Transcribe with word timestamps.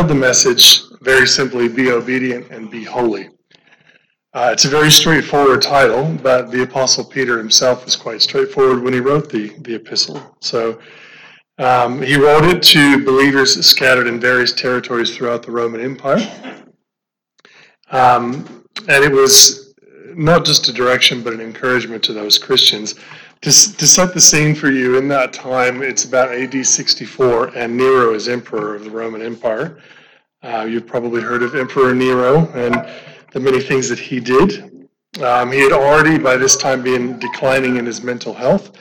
the 0.00 0.14
message 0.14 0.80
very 1.02 1.26
simply 1.26 1.68
be 1.68 1.90
obedient 1.90 2.50
and 2.50 2.70
be 2.70 2.82
holy. 2.82 3.28
Uh, 4.32 4.48
it's 4.50 4.64
a 4.64 4.68
very 4.68 4.90
straightforward 4.90 5.60
title, 5.60 6.10
but 6.22 6.50
the 6.50 6.62
Apostle 6.62 7.04
Peter 7.04 7.36
himself 7.36 7.84
was 7.84 7.94
quite 7.94 8.22
straightforward 8.22 8.82
when 8.82 8.94
he 8.94 9.00
wrote 9.00 9.28
the, 9.28 9.48
the 9.58 9.74
epistle. 9.74 10.34
So 10.40 10.80
um, 11.58 12.00
he 12.00 12.16
wrote 12.16 12.44
it 12.44 12.62
to 12.62 13.04
believers 13.04 13.64
scattered 13.66 14.06
in 14.06 14.18
various 14.18 14.54
territories 14.54 15.14
throughout 15.14 15.42
the 15.42 15.52
Roman 15.52 15.82
Empire. 15.82 16.64
Um, 17.90 18.64
and 18.88 19.04
it 19.04 19.12
was 19.12 19.74
not 20.14 20.46
just 20.46 20.68
a 20.68 20.72
direction, 20.72 21.22
but 21.22 21.34
an 21.34 21.42
encouragement 21.42 22.02
to 22.04 22.14
those 22.14 22.38
Christians. 22.38 22.94
To, 23.42 23.50
to 23.50 23.88
set 23.88 24.14
the 24.14 24.20
scene 24.20 24.54
for 24.54 24.70
you, 24.70 24.96
in 24.96 25.08
that 25.08 25.32
time, 25.32 25.82
it's 25.82 26.04
about 26.04 26.30
AD 26.32 26.64
64, 26.64 27.48
and 27.56 27.76
Nero 27.76 28.14
is 28.14 28.28
emperor 28.28 28.76
of 28.76 28.84
the 28.84 28.90
Roman 28.90 29.20
Empire. 29.20 29.78
Uh, 30.44 30.64
you've 30.70 30.86
probably 30.86 31.20
heard 31.20 31.42
of 31.42 31.56
Emperor 31.56 31.92
Nero 31.92 32.46
and 32.52 32.88
the 33.32 33.40
many 33.40 33.60
things 33.60 33.88
that 33.88 33.98
he 33.98 34.20
did. 34.20 34.88
Um, 35.20 35.50
he 35.50 35.58
had 35.58 35.72
already, 35.72 36.18
by 36.18 36.36
this 36.36 36.56
time, 36.56 36.84
been 36.84 37.18
declining 37.18 37.78
in 37.78 37.84
his 37.84 38.00
mental 38.00 38.32
health. 38.32 38.76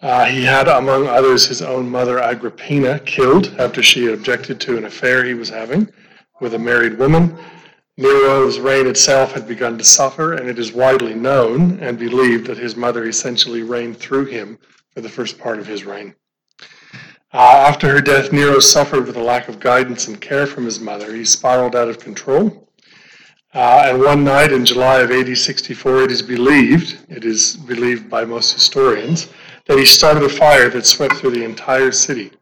Uh, 0.00 0.24
he 0.24 0.42
had, 0.42 0.66
among 0.66 1.06
others, 1.06 1.46
his 1.46 1.62
own 1.62 1.88
mother 1.88 2.18
Agrippina 2.18 2.98
killed 3.06 3.54
after 3.60 3.84
she 3.84 4.12
objected 4.12 4.60
to 4.62 4.76
an 4.76 4.86
affair 4.86 5.24
he 5.24 5.34
was 5.34 5.48
having 5.48 5.88
with 6.40 6.54
a 6.54 6.58
married 6.58 6.98
woman. 6.98 7.38
Nero's 8.02 8.58
reign 8.58 8.88
itself 8.88 9.32
had 9.32 9.46
begun 9.46 9.78
to 9.78 9.84
suffer, 9.84 10.32
and 10.32 10.48
it 10.48 10.58
is 10.58 10.72
widely 10.72 11.14
known 11.14 11.78
and 11.78 11.96
believed 11.96 12.48
that 12.48 12.58
his 12.58 12.74
mother 12.74 13.04
essentially 13.04 13.62
reigned 13.62 13.96
through 13.96 14.24
him 14.24 14.58
for 14.92 15.00
the 15.00 15.08
first 15.08 15.38
part 15.38 15.60
of 15.60 15.68
his 15.68 15.84
reign. 15.84 16.12
Uh, 17.32 17.64
after 17.68 17.88
her 17.88 18.00
death, 18.00 18.32
Nero 18.32 18.58
suffered 18.58 19.06
with 19.06 19.16
a 19.16 19.22
lack 19.22 19.48
of 19.48 19.60
guidance 19.60 20.08
and 20.08 20.20
care 20.20 20.48
from 20.48 20.64
his 20.64 20.80
mother. 20.80 21.14
He 21.14 21.24
spiraled 21.24 21.76
out 21.76 21.88
of 21.88 22.00
control. 22.00 22.68
Uh, 23.54 23.84
and 23.86 24.00
one 24.00 24.24
night 24.24 24.50
in 24.50 24.66
July 24.66 24.98
of 24.98 25.12
AD 25.12 25.38
64, 25.38 26.02
it 26.02 26.10
is 26.10 26.22
believed, 26.22 26.98
it 27.08 27.24
is 27.24 27.54
believed 27.56 28.10
by 28.10 28.24
most 28.24 28.52
historians, 28.52 29.28
that 29.66 29.78
he 29.78 29.86
started 29.86 30.24
a 30.24 30.28
fire 30.28 30.68
that 30.70 30.86
swept 30.86 31.14
through 31.14 31.30
the 31.30 31.44
entire 31.44 31.92
city. 31.92 32.32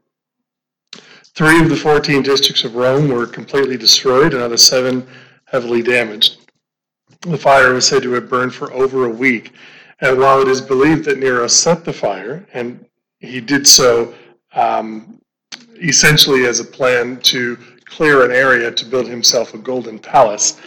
Three 1.35 1.61
of 1.61 1.69
the 1.69 1.77
14 1.77 2.23
districts 2.23 2.65
of 2.65 2.77
Rome 2.77 3.09
were 3.09 3.27
completely 3.27 3.77
destroyed, 3.77 4.33
another 4.33 4.57
seven 4.57 5.07
heavily 5.51 5.83
damaged. 5.83 6.51
The 7.23 7.37
fire 7.37 7.75
was 7.75 7.87
said 7.87 8.03
to 8.03 8.13
have 8.13 8.31
burned 8.31 8.55
for 8.55 8.73
over 8.73 9.05
a 9.05 9.11
week, 9.11 9.53
and 10.01 10.19
while 10.19 10.41
it 10.41 10.49
is 10.49 10.61
believed 10.61 11.05
that 11.05 11.19
Nero 11.19 11.47
set 11.47 11.85
the 11.85 11.93
fire, 11.93 12.47
and 12.55 12.87
he 13.19 13.41
did 13.41 13.67
so 13.67 14.15
um, 14.55 15.21
essentially 15.83 16.47
as 16.47 16.61
a 16.61 16.65
plan 16.65 17.21
to 17.21 17.59
clear 17.85 18.25
an 18.25 18.31
area 18.31 18.71
to 18.71 18.85
build 18.85 19.07
himself 19.09 19.53
a 19.55 19.59
golden 19.59 19.99
palace, 19.99 20.61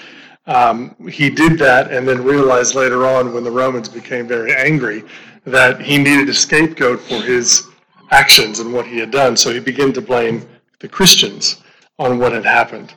um, 0.45 0.95
he 1.09 1.29
did 1.29 1.57
that 1.59 1.91
and 1.91 2.07
then 2.07 2.23
realized 2.23 2.75
later 2.75 3.07
on 3.07 3.33
when 3.33 3.43
the 3.43 3.51
Romans 3.51 3.87
became 3.87 4.27
very 4.27 4.53
angry 4.53 5.03
that 5.45 5.81
he 5.81 5.97
needed 5.97 6.27
a 6.29 6.33
scapegoat 6.33 6.99
for 6.99 7.21
his 7.21 7.67
actions 8.11 8.59
and 8.59 8.71
what 8.71 8.85
he 8.85 8.97
had 8.97 9.11
done. 9.11 9.35
So 9.37 9.53
he 9.53 9.59
began 9.59 9.93
to 9.93 10.01
blame 10.01 10.47
the 10.79 10.87
Christians 10.87 11.63
on 11.97 12.19
what 12.19 12.33
had 12.33 12.45
happened. 12.45 12.93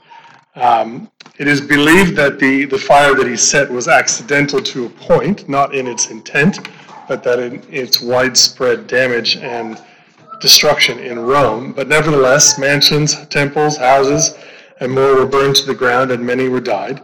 Um, 0.57 1.11
it 1.39 1.49
is 1.49 1.61
believed 1.61 2.17
that 2.17 2.39
the, 2.39 2.65
the 2.65 2.79
fire 2.79 3.15
that 3.15 3.27
he 3.27 3.37
set 3.37 3.71
was 3.71 3.89
accidental 3.89 4.61
to 4.63 4.87
a 4.87 4.91
point, 4.91 5.49
not 5.49 5.75
in 5.75 5.87
its 5.87 6.11
intent, 6.11 6.69
but 7.09 7.23
that 7.23 7.39
in 7.39 7.63
its 7.71 8.01
widespread 8.01 8.87
damage 8.87 9.37
and 9.37 9.83
destruction 10.41 10.99
in 10.99 11.19
Rome. 11.19 11.73
But 11.73 11.89
nevertheless, 11.89 12.59
mansions, 12.59 13.27
temples, 13.27 13.77
houses, 13.77 14.37
and 14.81 14.93
more 14.93 15.15
were 15.15 15.27
burned 15.27 15.57
to 15.57 15.67
the 15.67 15.75
ground, 15.75 16.11
and 16.11 16.25
many 16.25 16.49
were 16.49 16.61
died. 16.61 17.03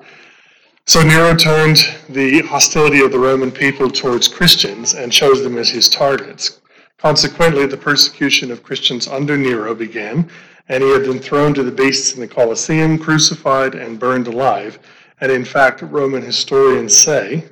So 0.86 1.03
Nero 1.03 1.34
turned 1.36 1.78
the 2.08 2.41
hostility 2.42 3.03
of 3.03 3.12
the 3.12 3.19
Roman 3.19 3.50
people 3.50 3.88
towards 3.88 4.28
Christians 4.28 4.94
and 4.94 5.12
chose 5.12 5.43
them 5.43 5.56
as 5.56 5.69
his 5.69 5.88
targets. 5.88 6.60
Consequently, 6.99 7.66
the 7.66 7.76
persecution 7.76 8.50
of 8.50 8.62
Christians 8.62 9.06
under 9.09 9.37
Nero 9.37 9.75
began, 9.75 10.28
and 10.69 10.83
he 10.83 10.91
had 10.91 11.03
been 11.03 11.19
thrown 11.19 11.55
to 11.55 11.62
the 11.62 11.71
beasts 11.71 12.15
in 12.15 12.21
the 12.21 12.28
Colosseum, 12.28 12.99
crucified, 12.99 13.75
and 13.75 13.99
burned 13.99 14.27
alive. 14.27 14.78
And 15.21 15.31
in 15.31 15.45
fact, 15.45 15.83
Roman 15.83 16.23
historians 16.23 16.97
say, 16.97 17.45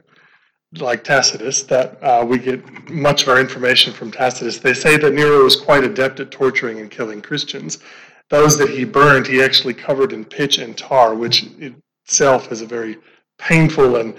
like 0.79 1.03
Tacitus, 1.03 1.63
that 1.65 2.03
uh, 2.03 2.25
we 2.25 2.39
get 2.39 2.89
much 2.89 3.23
of 3.23 3.29
our 3.29 3.41
information 3.41 3.93
from 3.93 4.11
Tacitus. 4.11 4.59
They 4.59 4.75
say 4.75 4.97
that 4.97 5.15
Nero 5.15 5.43
was 5.43 5.57
quite 5.57 5.85
adept 5.85 6.21
at 6.21 6.31
torturing 6.31 6.79
and 6.79 6.91
killing 6.91 7.21
Christians. 7.21 7.79
Those 8.29 8.57
that 8.59 8.71
he 8.71 8.85
burned, 8.85 9.27
he 9.27 9.43
actually 9.43 9.75
covered 9.75 10.13
in 10.13 10.25
pitch 10.25 10.59
and 10.59 10.79
tar, 10.79 11.15
which 11.15 11.47
itself 11.59 12.53
is 12.53 12.61
a 12.61 12.67
very 12.67 12.99
painful 13.39 13.97
and 13.97 14.15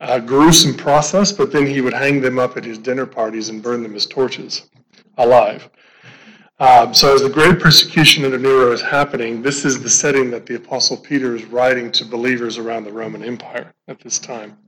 uh, 0.00 0.18
gruesome 0.18 0.74
process, 0.74 1.30
but 1.30 1.52
then 1.52 1.66
he 1.66 1.82
would 1.82 1.92
hang 1.92 2.20
them 2.22 2.38
up 2.38 2.56
at 2.56 2.64
his 2.64 2.78
dinner 2.78 3.04
parties 3.04 3.50
and 3.50 3.62
burn 3.62 3.82
them 3.82 3.94
as 3.94 4.06
torches 4.06 4.70
alive. 5.18 5.68
Um, 6.60 6.92
so, 6.92 7.14
as 7.14 7.22
the 7.22 7.30
great 7.30 7.58
persecution 7.58 8.22
under 8.22 8.36
Nero 8.36 8.70
is 8.70 8.82
happening, 8.82 9.40
this 9.40 9.64
is 9.64 9.82
the 9.82 9.88
setting 9.88 10.30
that 10.30 10.44
the 10.44 10.56
Apostle 10.56 10.98
Peter 10.98 11.34
is 11.34 11.46
writing 11.46 11.90
to 11.92 12.04
believers 12.04 12.58
around 12.58 12.84
the 12.84 12.92
Roman 12.92 13.24
Empire 13.24 13.72
at 13.88 13.98
this 13.98 14.18
time. 14.18 14.58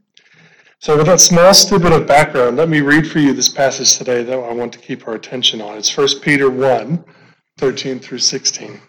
So, 0.78 0.96
with 0.96 1.04
that 1.04 1.20
small 1.20 1.52
snippet 1.52 1.92
of 1.92 2.06
background, 2.06 2.56
let 2.56 2.70
me 2.70 2.80
read 2.80 3.10
for 3.10 3.18
you 3.18 3.34
this 3.34 3.50
passage 3.50 3.98
today 3.98 4.22
that 4.22 4.38
I 4.38 4.52
want 4.54 4.72
to 4.72 4.78
keep 4.78 5.06
our 5.06 5.16
attention 5.16 5.60
on. 5.60 5.76
It's 5.76 5.94
1 5.94 6.20
Peter 6.22 6.50
1 6.50 7.04
13 7.58 7.98
through 7.98 8.18
16. 8.20 8.80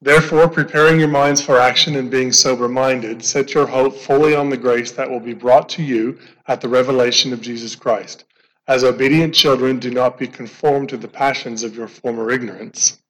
Therefore, 0.00 0.48
preparing 0.48 1.00
your 1.00 1.08
minds 1.08 1.42
for 1.42 1.58
action 1.58 1.96
and 1.96 2.08
being 2.08 2.30
sober 2.30 2.68
minded, 2.68 3.24
set 3.24 3.52
your 3.52 3.66
hope 3.66 3.96
fully 3.96 4.36
on 4.36 4.48
the 4.48 4.56
grace 4.56 4.92
that 4.92 5.10
will 5.10 5.18
be 5.18 5.34
brought 5.34 5.68
to 5.70 5.82
you 5.82 6.20
at 6.46 6.60
the 6.60 6.68
revelation 6.68 7.32
of 7.32 7.40
Jesus 7.40 7.74
Christ. 7.74 8.26
As 8.70 8.84
obedient 8.84 9.34
children, 9.34 9.80
do 9.80 9.90
not 9.90 10.16
be 10.16 10.28
conformed 10.28 10.90
to 10.90 10.96
the 10.96 11.08
passions 11.08 11.64
of 11.64 11.74
your 11.74 11.88
former 11.88 12.30
ignorance. 12.30 13.02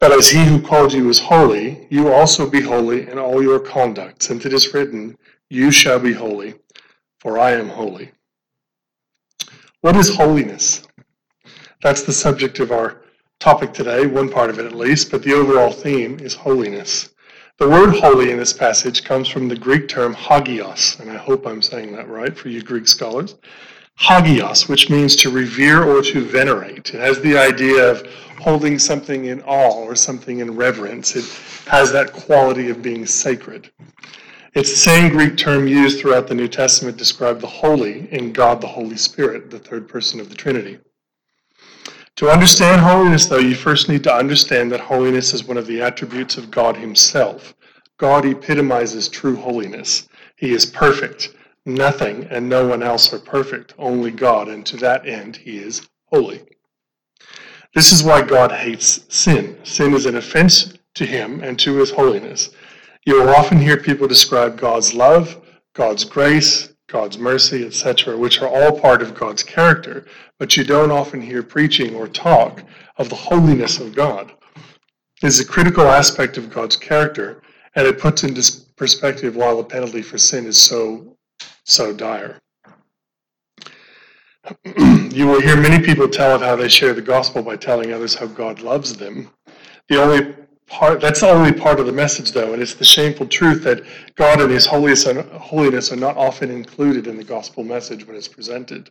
But 0.00 0.10
as 0.10 0.30
he 0.30 0.44
who 0.44 0.60
called 0.60 0.92
you 0.92 1.08
is 1.08 1.20
holy, 1.20 1.86
you 1.90 2.12
also 2.12 2.50
be 2.50 2.60
holy 2.60 3.08
in 3.08 3.20
all 3.20 3.40
your 3.40 3.60
conduct, 3.60 4.20
since 4.24 4.44
it 4.44 4.52
is 4.52 4.74
written, 4.74 5.16
You 5.48 5.70
shall 5.70 6.00
be 6.00 6.12
holy, 6.12 6.56
for 7.20 7.38
I 7.38 7.52
am 7.52 7.68
holy. 7.68 8.10
What 9.82 9.94
is 9.94 10.16
holiness? 10.16 10.82
That's 11.80 12.02
the 12.02 12.12
subject 12.12 12.58
of 12.58 12.72
our 12.72 13.02
topic 13.38 13.72
today, 13.72 14.06
one 14.08 14.28
part 14.28 14.50
of 14.50 14.58
it 14.58 14.66
at 14.66 14.74
least, 14.74 15.12
but 15.12 15.22
the 15.22 15.34
overall 15.34 15.70
theme 15.70 16.18
is 16.18 16.34
holiness. 16.34 17.10
The 17.58 17.68
word 17.68 17.94
holy 17.94 18.32
in 18.32 18.38
this 18.38 18.52
passage 18.52 19.04
comes 19.04 19.28
from 19.28 19.46
the 19.46 19.54
Greek 19.54 19.86
term 19.86 20.14
hagios, 20.14 20.98
and 20.98 21.12
I 21.12 21.16
hope 21.16 21.46
I'm 21.46 21.62
saying 21.62 21.92
that 21.92 22.08
right 22.08 22.36
for 22.36 22.48
you 22.48 22.60
Greek 22.60 22.88
scholars 22.88 23.36
hagios, 23.98 24.68
which 24.68 24.90
means 24.90 25.16
to 25.16 25.30
revere 25.30 25.82
or 25.82 26.02
to 26.02 26.24
venerate. 26.24 26.94
It 26.94 27.00
has 27.00 27.20
the 27.20 27.36
idea 27.36 27.90
of 27.90 28.06
holding 28.38 28.78
something 28.78 29.26
in 29.26 29.42
awe 29.42 29.84
or 29.84 29.96
something 29.96 30.38
in 30.38 30.54
reverence. 30.54 31.16
It 31.16 31.24
has 31.66 31.92
that 31.92 32.12
quality 32.12 32.70
of 32.70 32.82
being 32.82 33.06
sacred. 33.06 33.70
It's 34.54 34.70
the 34.70 34.76
same 34.76 35.10
Greek 35.10 35.36
term 35.36 35.68
used 35.68 36.00
throughout 36.00 36.28
the 36.28 36.34
New 36.34 36.48
Testament 36.48 36.96
to 36.96 36.98
describe 36.98 37.40
the 37.40 37.46
holy 37.46 38.12
in 38.12 38.32
God 38.32 38.60
the 38.60 38.66
Holy 38.66 38.96
Spirit, 38.96 39.50
the 39.50 39.58
third 39.58 39.88
person 39.88 40.20
of 40.20 40.28
the 40.28 40.34
Trinity. 40.34 40.78
To 42.16 42.30
understand 42.30 42.80
holiness, 42.80 43.26
though, 43.26 43.38
you 43.38 43.54
first 43.54 43.88
need 43.88 44.02
to 44.04 44.12
understand 44.12 44.72
that 44.72 44.80
holiness 44.80 45.34
is 45.34 45.44
one 45.44 45.56
of 45.56 45.66
the 45.66 45.82
attributes 45.82 46.36
of 46.36 46.50
God 46.50 46.76
Himself. 46.76 47.54
God 47.98 48.24
epitomizes 48.24 49.08
true 49.08 49.36
holiness. 49.36 50.08
He 50.36 50.52
is 50.52 50.66
perfect. 50.66 51.34
Nothing 51.68 52.26
and 52.30 52.48
no 52.48 52.66
one 52.66 52.82
else 52.82 53.12
are 53.12 53.18
perfect, 53.18 53.74
only 53.76 54.10
God, 54.10 54.48
and 54.48 54.64
to 54.64 54.78
that 54.78 55.06
end, 55.06 55.36
He 55.36 55.58
is 55.58 55.86
holy. 56.06 56.42
This 57.74 57.92
is 57.92 58.02
why 58.02 58.22
God 58.22 58.50
hates 58.50 59.04
sin. 59.14 59.58
Sin 59.64 59.92
is 59.92 60.06
an 60.06 60.16
offense 60.16 60.72
to 60.94 61.04
Him 61.04 61.42
and 61.42 61.58
to 61.58 61.76
His 61.76 61.90
holiness. 61.90 62.48
You 63.04 63.20
will 63.20 63.28
often 63.28 63.58
hear 63.58 63.76
people 63.76 64.08
describe 64.08 64.58
God's 64.58 64.94
love, 64.94 65.42
God's 65.74 66.06
grace, 66.06 66.72
God's 66.86 67.18
mercy, 67.18 67.66
etc., 67.66 68.16
which 68.16 68.40
are 68.40 68.48
all 68.48 68.80
part 68.80 69.02
of 69.02 69.14
God's 69.14 69.42
character, 69.42 70.06
but 70.38 70.56
you 70.56 70.64
don't 70.64 70.90
often 70.90 71.20
hear 71.20 71.42
preaching 71.42 71.94
or 71.94 72.08
talk 72.08 72.62
of 72.96 73.10
the 73.10 73.14
holiness 73.14 73.78
of 73.78 73.94
God. 73.94 74.32
It 75.22 75.26
is 75.26 75.38
a 75.38 75.44
critical 75.44 75.86
aspect 75.86 76.38
of 76.38 76.48
God's 76.48 76.76
character, 76.76 77.42
and 77.74 77.86
it 77.86 77.98
puts 78.00 78.24
into 78.24 78.42
perspective 78.76 79.36
why 79.36 79.54
the 79.54 79.64
penalty 79.64 80.00
for 80.00 80.16
sin 80.16 80.46
is 80.46 80.56
so 80.56 81.17
so 81.64 81.92
dire. 81.92 82.40
you 85.10 85.26
will 85.26 85.40
hear 85.40 85.56
many 85.56 85.84
people 85.84 86.08
tell 86.08 86.36
of 86.36 86.42
how 86.42 86.56
they 86.56 86.68
share 86.68 86.94
the 86.94 87.02
gospel 87.02 87.42
by 87.42 87.56
telling 87.56 87.92
others 87.92 88.14
how 88.14 88.26
God 88.26 88.60
loves 88.60 88.96
them. 88.96 89.30
The 89.88 90.02
only 90.02 90.34
part 90.68 91.00
that's 91.00 91.20
the 91.20 91.30
only 91.30 91.52
part 91.52 91.80
of 91.80 91.86
the 91.86 91.92
message 91.92 92.32
though, 92.32 92.52
and 92.54 92.62
it's 92.62 92.74
the 92.74 92.84
shameful 92.84 93.26
truth 93.26 93.64
that 93.64 93.82
God 94.16 94.40
and 94.40 94.50
his 94.52 94.66
holiness 94.66 95.06
are 95.92 95.96
not 95.96 96.16
often 96.16 96.50
included 96.50 97.06
in 97.06 97.16
the 97.16 97.24
gospel 97.24 97.64
message 97.64 98.06
when 98.06 98.16
it's 98.16 98.28
presented. 98.28 98.90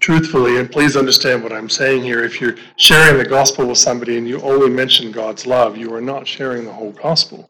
truthfully, 0.00 0.58
and 0.58 0.70
please 0.70 0.96
understand 0.96 1.42
what 1.42 1.52
I'm 1.52 1.70
saying 1.70 2.02
here, 2.02 2.24
if 2.24 2.40
you're 2.40 2.56
sharing 2.76 3.18
the 3.18 3.26
gospel 3.28 3.68
with 3.68 3.78
somebody 3.78 4.18
and 4.18 4.28
you 4.28 4.40
only 4.42 4.70
mention 4.70 5.12
God's 5.12 5.46
love, 5.46 5.76
you 5.76 5.94
are 5.94 6.02
not 6.02 6.26
sharing 6.26 6.64
the 6.64 6.72
whole 6.72 6.92
gospel. 6.92 7.49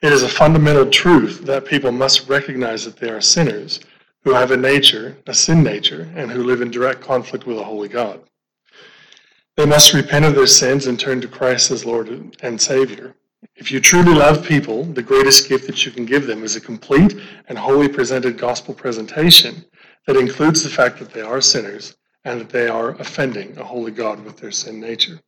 It 0.00 0.12
is 0.12 0.22
a 0.22 0.28
fundamental 0.28 0.88
truth 0.88 1.44
that 1.46 1.64
people 1.64 1.90
must 1.90 2.28
recognize 2.28 2.84
that 2.84 2.96
they 2.96 3.10
are 3.10 3.20
sinners 3.20 3.80
who 4.22 4.32
have 4.32 4.52
a 4.52 4.56
nature, 4.56 5.16
a 5.26 5.34
sin 5.34 5.64
nature, 5.64 6.08
and 6.14 6.30
who 6.30 6.44
live 6.44 6.60
in 6.60 6.70
direct 6.70 7.00
conflict 7.00 7.46
with 7.46 7.58
a 7.58 7.64
holy 7.64 7.88
God. 7.88 8.20
They 9.56 9.66
must 9.66 9.92
repent 9.92 10.24
of 10.24 10.36
their 10.36 10.46
sins 10.46 10.86
and 10.86 11.00
turn 11.00 11.20
to 11.20 11.26
Christ 11.26 11.72
as 11.72 11.84
Lord 11.84 12.36
and 12.42 12.60
Savior. 12.60 13.16
If 13.56 13.72
you 13.72 13.80
truly 13.80 14.14
love 14.14 14.46
people, 14.46 14.84
the 14.84 15.02
greatest 15.02 15.48
gift 15.48 15.66
that 15.66 15.84
you 15.84 15.90
can 15.90 16.06
give 16.06 16.28
them 16.28 16.44
is 16.44 16.54
a 16.54 16.60
complete 16.60 17.16
and 17.48 17.58
wholly 17.58 17.88
presented 17.88 18.38
gospel 18.38 18.74
presentation 18.74 19.64
that 20.06 20.16
includes 20.16 20.62
the 20.62 20.70
fact 20.70 21.00
that 21.00 21.12
they 21.12 21.22
are 21.22 21.40
sinners 21.40 21.96
and 22.24 22.40
that 22.40 22.50
they 22.50 22.68
are 22.68 22.90
offending 23.00 23.58
a 23.58 23.64
holy 23.64 23.90
God 23.90 24.24
with 24.24 24.36
their 24.36 24.52
sin 24.52 24.78
nature. 24.78 25.20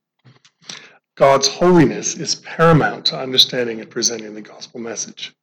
God's 1.20 1.48
holiness 1.48 2.14
is 2.16 2.36
paramount 2.36 3.04
to 3.04 3.18
understanding 3.18 3.82
and 3.82 3.90
presenting 3.90 4.32
the 4.32 4.40
gospel 4.40 4.80
message. 4.80 5.34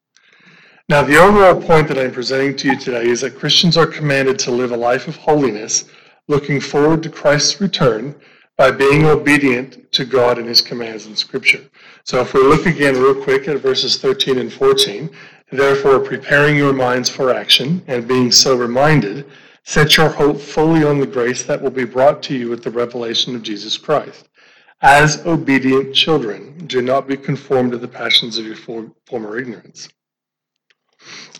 Now, 0.89 1.03
the 1.03 1.17
overall 1.17 1.61
point 1.61 1.87
that 1.89 1.99
I'm 1.99 2.11
presenting 2.11 2.55
to 2.55 2.69
you 2.69 2.79
today 2.79 3.05
is 3.05 3.21
that 3.21 3.37
Christians 3.37 3.77
are 3.77 3.85
commanded 3.85 4.39
to 4.39 4.49
live 4.49 4.71
a 4.71 4.75
life 4.75 5.07
of 5.07 5.17
holiness, 5.17 5.85
looking 6.27 6.59
forward 6.59 7.03
to 7.03 7.11
Christ's 7.11 7.61
return 7.61 8.15
by 8.57 8.71
being 8.71 9.05
obedient 9.05 9.91
to 9.91 10.03
God 10.03 10.39
and 10.39 10.47
his 10.47 10.61
commands 10.61 11.05
in 11.05 11.15
Scripture. 11.15 11.61
So, 12.05 12.21
if 12.21 12.33
we 12.33 12.41
look 12.41 12.65
again 12.65 12.99
real 12.99 13.13
quick 13.13 13.47
at 13.47 13.57
verses 13.57 13.97
13 13.97 14.39
and 14.39 14.51
14, 14.51 15.11
Therefore, 15.51 15.99
preparing 15.99 16.57
your 16.57 16.73
minds 16.73 17.07
for 17.07 17.31
action 17.31 17.83
and 17.85 18.07
being 18.07 18.31
sober 18.31 18.67
minded, 18.67 19.27
set 19.63 19.95
your 19.95 20.09
hope 20.09 20.41
fully 20.41 20.83
on 20.83 20.99
the 20.99 21.05
grace 21.05 21.43
that 21.43 21.61
will 21.61 21.69
be 21.69 21.85
brought 21.85 22.23
to 22.23 22.35
you 22.35 22.51
at 22.51 22.63
the 22.63 22.71
revelation 22.71 23.35
of 23.35 23.43
Jesus 23.43 23.77
Christ. 23.77 24.27
As 24.81 25.25
obedient 25.25 25.95
children, 25.95 26.67
do 26.67 26.83
not 26.83 27.07
be 27.07 27.17
conformed 27.17 27.71
to 27.71 27.79
the 27.79 27.87
passions 27.87 28.37
of 28.37 28.45
your 28.45 28.55
former 28.55 29.37
ignorance. 29.37 29.89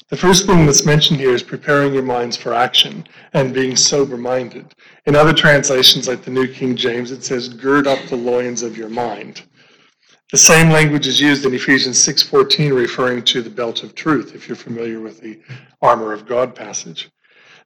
The 0.10 0.18
first 0.18 0.48
thing 0.48 0.66
that's 0.66 0.86
mentioned 0.86 1.20
here 1.20 1.34
is 1.34 1.44
preparing 1.44 1.94
your 1.94 2.04
minds 2.04 2.36
for 2.36 2.54
action 2.54 3.06
and 3.34 3.54
being 3.54 3.76
sober 3.76 4.18
minded. 4.18 4.74
In 5.06 5.16
other 5.16 5.34
translations, 5.34 6.08
like 6.08 6.24
the 6.24 6.32
New 6.32 6.48
King 6.48 6.76
James, 6.76 7.12
it 7.12 7.24
says, 7.24 7.50
gird 7.50 7.86
up 7.86 8.00
the 8.08 8.16
loins 8.16 8.64
of 8.64 8.78
your 8.78 8.90
mind. 8.90 9.44
The 10.32 10.38
same 10.38 10.70
language 10.72 11.08
is 11.08 11.22
used 11.22 11.46
in 11.46 11.54
Ephesians 11.54 11.98
6:14 12.00 12.74
referring 12.74 13.24
to 13.26 13.42
the 13.42 13.50
belt 13.50 13.84
of 13.84 13.96
truth 13.96 14.34
if 14.34 14.48
you're 14.48 14.58
familiar 14.58 15.00
with 15.00 15.22
the 15.22 15.40
armor 15.82 16.12
of 16.12 16.26
God 16.26 16.56
passage. 16.56 17.10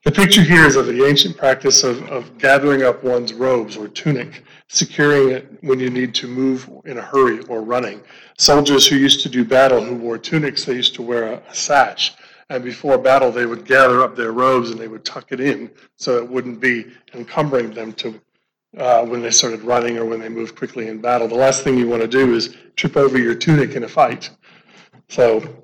The 0.04 0.12
picture 0.12 0.42
here 0.42 0.66
is 0.66 0.76
of 0.76 0.88
the 0.88 1.06
ancient 1.06 1.38
practice 1.38 1.84
of, 1.84 2.02
of 2.10 2.36
gathering 2.40 2.82
up 2.82 3.04
one's 3.04 3.34
robes 3.34 3.78
or 3.78 3.88
tunic, 3.88 4.44
securing 4.68 5.30
it 5.30 5.48
when 5.62 5.80
you 5.80 5.92
need 5.92 6.16
to 6.16 6.28
move 6.28 6.68
in 6.86 6.98
a 6.98 7.04
hurry 7.04 7.42
or 7.42 7.62
running. 7.62 8.02
Soldiers 8.36 8.88
who 8.88 8.96
used 8.96 9.22
to 9.22 9.30
do 9.30 9.46
battle 9.46 9.80
who 9.84 9.96
wore 9.96 10.18
tunics, 10.18 10.66
they 10.66 10.74
used 10.74 10.96
to 10.96 11.04
wear 11.04 11.34
a, 11.34 11.44
a 11.48 11.54
sash. 11.54 12.16
And 12.50 12.64
before 12.64 12.98
battle, 12.98 13.32
they 13.32 13.46
would 13.46 13.64
gather 13.64 14.02
up 14.02 14.16
their 14.16 14.32
robes 14.32 14.72
and 14.72 14.80
they 14.80 14.88
would 14.88 15.06
tuck 15.06 15.32
it 15.32 15.40
in 15.40 15.70
so 15.98 16.18
it 16.18 16.28
wouldn't 16.28 16.60
be 16.60 16.88
encumbering 17.14 17.72
them 17.72 17.94
to 17.94 18.20
uh, 18.78 19.06
when 19.06 19.22
they 19.22 19.30
started 19.30 19.62
running 19.62 20.00
or 20.00 20.06
when 20.06 20.20
they 20.20 20.30
moved 20.30 20.56
quickly 20.56 20.88
in 20.88 21.00
battle. 21.00 21.28
The 21.28 21.36
last 21.36 21.64
thing 21.64 21.78
you 21.78 21.88
want 21.88 22.02
to 22.02 22.08
do 22.08 22.34
is 22.34 22.56
trip 22.76 22.98
over 22.98 23.20
your 23.20 23.36
tunic 23.36 23.76
in 23.76 23.84
a 23.84 23.88
fight. 23.88 24.32
So 25.10 25.61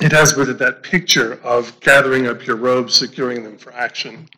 it 0.00 0.12
has 0.12 0.36
with 0.36 0.48
it 0.50 0.58
that 0.58 0.82
picture 0.82 1.40
of 1.42 1.78
gathering 1.80 2.26
up 2.26 2.46
your 2.46 2.56
robes, 2.56 2.94
securing 2.94 3.42
them 3.42 3.58
for 3.58 3.72
action. 3.72 4.28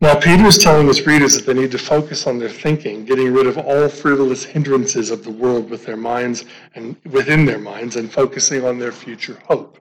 Now, 0.00 0.18
Peter 0.18 0.46
is 0.46 0.56
telling 0.56 0.86
his 0.86 1.06
readers 1.06 1.34
that 1.34 1.44
they 1.44 1.52
need 1.52 1.70
to 1.72 1.78
focus 1.78 2.26
on 2.26 2.38
their 2.38 2.48
thinking, 2.48 3.04
getting 3.04 3.32
rid 3.32 3.46
of 3.46 3.58
all 3.58 3.88
frivolous 3.88 4.44
hindrances 4.44 5.10
of 5.10 5.24
the 5.24 5.30
world 5.30 5.68
with 5.68 5.84
their 5.84 5.98
minds 5.98 6.46
and 6.74 6.96
within 7.10 7.44
their 7.44 7.58
minds, 7.58 7.96
and 7.96 8.10
focusing 8.10 8.64
on 8.64 8.78
their 8.78 8.92
future 8.92 9.38
hope. 9.46 9.78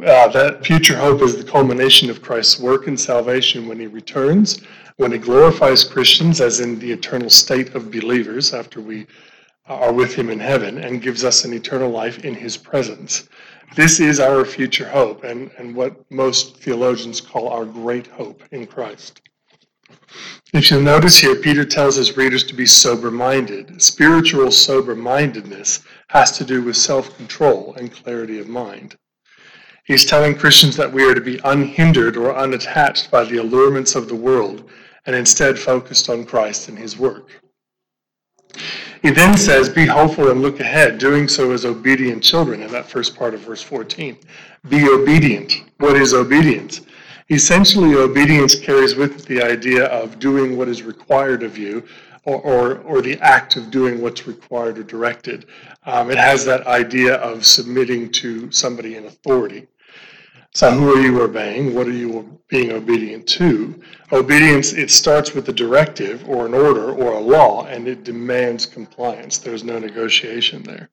Uh, 0.00 0.28
that 0.28 0.64
future 0.64 0.96
hope 0.96 1.22
is 1.22 1.36
the 1.36 1.50
culmination 1.50 2.10
of 2.10 2.22
Christ's 2.22 2.60
work 2.60 2.86
in 2.86 2.96
salvation 2.96 3.66
when 3.66 3.80
he 3.80 3.86
returns 3.86 4.60
when 4.98 5.12
he 5.12 5.18
glorifies 5.18 5.84
Christians, 5.84 6.40
as 6.40 6.58
in 6.58 6.78
the 6.80 6.90
eternal 6.90 7.30
state 7.30 7.74
of 7.74 7.90
believers 7.90 8.52
after 8.52 8.80
we 8.80 9.06
are 9.66 9.92
with 9.92 10.12
Him 10.12 10.28
in 10.28 10.40
heaven, 10.40 10.78
and 10.78 11.00
gives 11.00 11.24
us 11.24 11.44
an 11.44 11.52
eternal 11.52 11.88
life 11.88 12.24
in 12.24 12.34
His 12.34 12.56
presence. 12.56 13.28
This 13.74 14.00
is 14.00 14.18
our 14.18 14.44
future 14.44 14.88
hope, 14.88 15.24
and, 15.24 15.50
and 15.58 15.74
what 15.74 16.10
most 16.10 16.56
theologians 16.58 17.20
call 17.20 17.48
our 17.48 17.64
great 17.64 18.06
hope 18.06 18.42
in 18.50 18.66
Christ. 18.66 19.20
If 20.52 20.70
you'll 20.70 20.80
notice 20.80 21.18
here, 21.18 21.36
Peter 21.36 21.64
tells 21.64 21.96
his 21.96 22.16
readers 22.16 22.42
to 22.44 22.54
be 22.54 22.66
sober 22.66 23.10
minded. 23.10 23.80
Spiritual 23.82 24.50
sober 24.50 24.96
mindedness 24.96 25.80
has 26.08 26.32
to 26.38 26.44
do 26.44 26.62
with 26.62 26.76
self 26.76 27.16
control 27.16 27.74
and 27.78 27.92
clarity 27.92 28.38
of 28.38 28.48
mind. 28.48 28.96
He's 29.84 30.04
telling 30.04 30.36
Christians 30.36 30.76
that 30.76 30.92
we 30.92 31.04
are 31.08 31.14
to 31.14 31.20
be 31.20 31.40
unhindered 31.44 32.16
or 32.16 32.36
unattached 32.36 33.10
by 33.10 33.24
the 33.24 33.38
allurements 33.38 33.94
of 33.94 34.08
the 34.08 34.14
world 34.14 34.68
and 35.06 35.14
instead 35.14 35.58
focused 35.58 36.08
on 36.10 36.24
Christ 36.24 36.68
and 36.68 36.78
his 36.78 36.98
work. 36.98 37.42
He 39.02 39.10
then 39.10 39.36
says, 39.36 39.68
Be 39.68 39.86
hopeful 39.86 40.30
and 40.30 40.42
look 40.42 40.60
ahead, 40.60 40.98
doing 40.98 41.28
so 41.28 41.52
as 41.52 41.64
obedient 41.64 42.22
children 42.22 42.62
in 42.62 42.70
that 42.72 42.86
first 42.86 43.16
part 43.16 43.34
of 43.34 43.40
verse 43.40 43.62
14. 43.62 44.18
Be 44.68 44.88
obedient. 44.88 45.64
What 45.78 45.96
is 45.96 46.14
obedience? 46.14 46.80
Essentially, 47.30 47.94
obedience 47.94 48.58
carries 48.58 48.96
with 48.96 49.20
it 49.20 49.26
the 49.26 49.42
idea 49.42 49.84
of 49.86 50.18
doing 50.18 50.56
what 50.56 50.68
is 50.68 50.82
required 50.82 51.42
of 51.42 51.58
you 51.58 51.84
or, 52.24 52.40
or, 52.40 52.78
or 52.78 53.02
the 53.02 53.18
act 53.20 53.56
of 53.56 53.70
doing 53.70 54.00
what's 54.00 54.26
required 54.26 54.78
or 54.78 54.82
directed. 54.82 55.46
Um, 55.84 56.10
it 56.10 56.18
has 56.18 56.44
that 56.46 56.66
idea 56.66 57.16
of 57.16 57.44
submitting 57.44 58.10
to 58.12 58.50
somebody 58.50 58.96
in 58.96 59.06
authority. 59.06 59.66
So, 60.54 60.70
who 60.70 60.94
are 60.94 61.00
you 61.00 61.22
obeying? 61.22 61.74
What 61.74 61.86
are 61.86 61.92
you 61.92 62.40
being 62.48 62.72
obedient 62.72 63.26
to? 63.28 63.80
Obedience, 64.12 64.72
it 64.72 64.90
starts 64.90 65.34
with 65.34 65.48
a 65.48 65.52
directive 65.52 66.28
or 66.28 66.46
an 66.46 66.54
order 66.54 66.92
or 66.92 67.12
a 67.12 67.20
law, 67.20 67.66
and 67.66 67.86
it 67.86 68.04
demands 68.04 68.66
compliance. 68.66 69.38
There's 69.38 69.62
no 69.62 69.78
negotiation 69.78 70.62
there. 70.62 70.88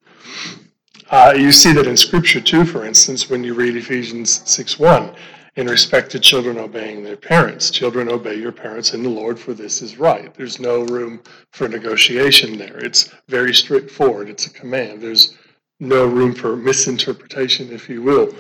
Uh, 1.10 1.34
you 1.38 1.52
see 1.52 1.72
that 1.74 1.88
in 1.88 1.96
Scripture 1.96 2.42
too, 2.42 2.66
for 2.66 2.84
instance, 2.86 3.30
when 3.30 3.44
you 3.44 3.54
read 3.54 3.76
Ephesians 3.76 4.42
6 4.46 4.78
1, 4.78 5.16
in 5.56 5.68
respect 5.68 6.12
to 6.12 6.20
children 6.20 6.58
obeying 6.58 7.04
their 7.04 7.16
parents. 7.16 7.70
Children, 7.70 8.10
obey 8.10 8.36
your 8.36 8.52
parents 8.52 8.94
in 8.94 9.04
the 9.04 9.10
Lord, 9.10 9.40
for 9.40 9.54
this 9.54 9.82
is 9.82 9.98
right. 9.98 10.34
There's 10.34 10.60
no 10.60 10.82
room 10.82 11.22
for 11.52 11.70
negotiation 11.70 12.58
there. 12.58 12.78
It's 12.80 13.14
very 13.30 13.54
straightforward. 13.54 14.30
It's 14.30 14.48
a 14.48 14.50
command. 14.50 15.02
There's 15.02 15.38
no 15.80 16.06
room 16.06 16.34
for 16.34 16.56
misinterpretation, 16.56 17.72
if 17.72 17.88
you 17.88 18.02
will. 18.02 18.36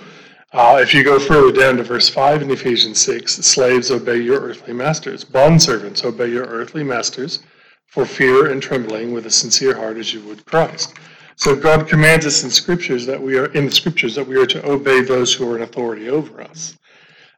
Uh, 0.56 0.80
if 0.82 0.94
you 0.94 1.04
go 1.04 1.20
further 1.20 1.52
down 1.52 1.76
to 1.76 1.84
verse 1.84 2.08
5 2.08 2.44
in 2.44 2.50
Ephesians 2.50 3.02
6, 3.02 3.34
slaves 3.46 3.92
obey 3.92 4.22
your 4.22 4.40
earthly 4.40 4.72
masters. 4.72 5.26
Bondservants 5.26 6.06
obey 6.06 6.30
your 6.30 6.46
earthly 6.46 6.82
masters 6.82 7.44
for 7.88 8.06
fear 8.06 8.50
and 8.50 8.64
trembling 8.64 9.12
with 9.12 9.26
a 9.26 9.30
sincere 9.30 9.76
heart 9.76 9.98
as 9.98 10.14
you 10.14 10.22
would 10.22 10.46
Christ. 10.46 10.94
So 11.36 11.58
God 11.58 11.90
commands 11.90 12.26
us 12.26 12.46
in 12.46 12.50
scriptures 12.50 13.06
that 13.06 13.22
we 13.22 13.38
are 13.38 13.48
in 13.48 13.66
the 13.66 13.72
scriptures 13.72 14.16
that 14.16 14.26
we 14.26 14.38
are 14.38 14.46
to 14.46 14.66
obey 14.66 15.02
those 15.02 15.34
who 15.34 15.52
are 15.52 15.58
in 15.58 15.64
authority 15.64 16.08
over 16.08 16.40
us. 16.40 16.78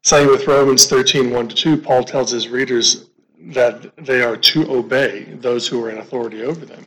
Same 0.03 0.27
with 0.27 0.45
Romans 0.45 0.86
13, 0.86 1.31
1 1.31 1.47
to 1.47 1.55
2, 1.55 1.77
Paul 1.77 2.03
tells 2.03 2.29
his 2.29 2.50
readers 2.50 3.09
that 3.47 3.97
they 3.97 4.21
are 4.21 4.38
to 4.38 4.71
obey 4.71 5.24
those 5.24 5.67
who 5.67 5.83
are 5.83 5.89
in 5.89 5.97
authority 5.97 6.43
over 6.43 6.67
them, 6.67 6.86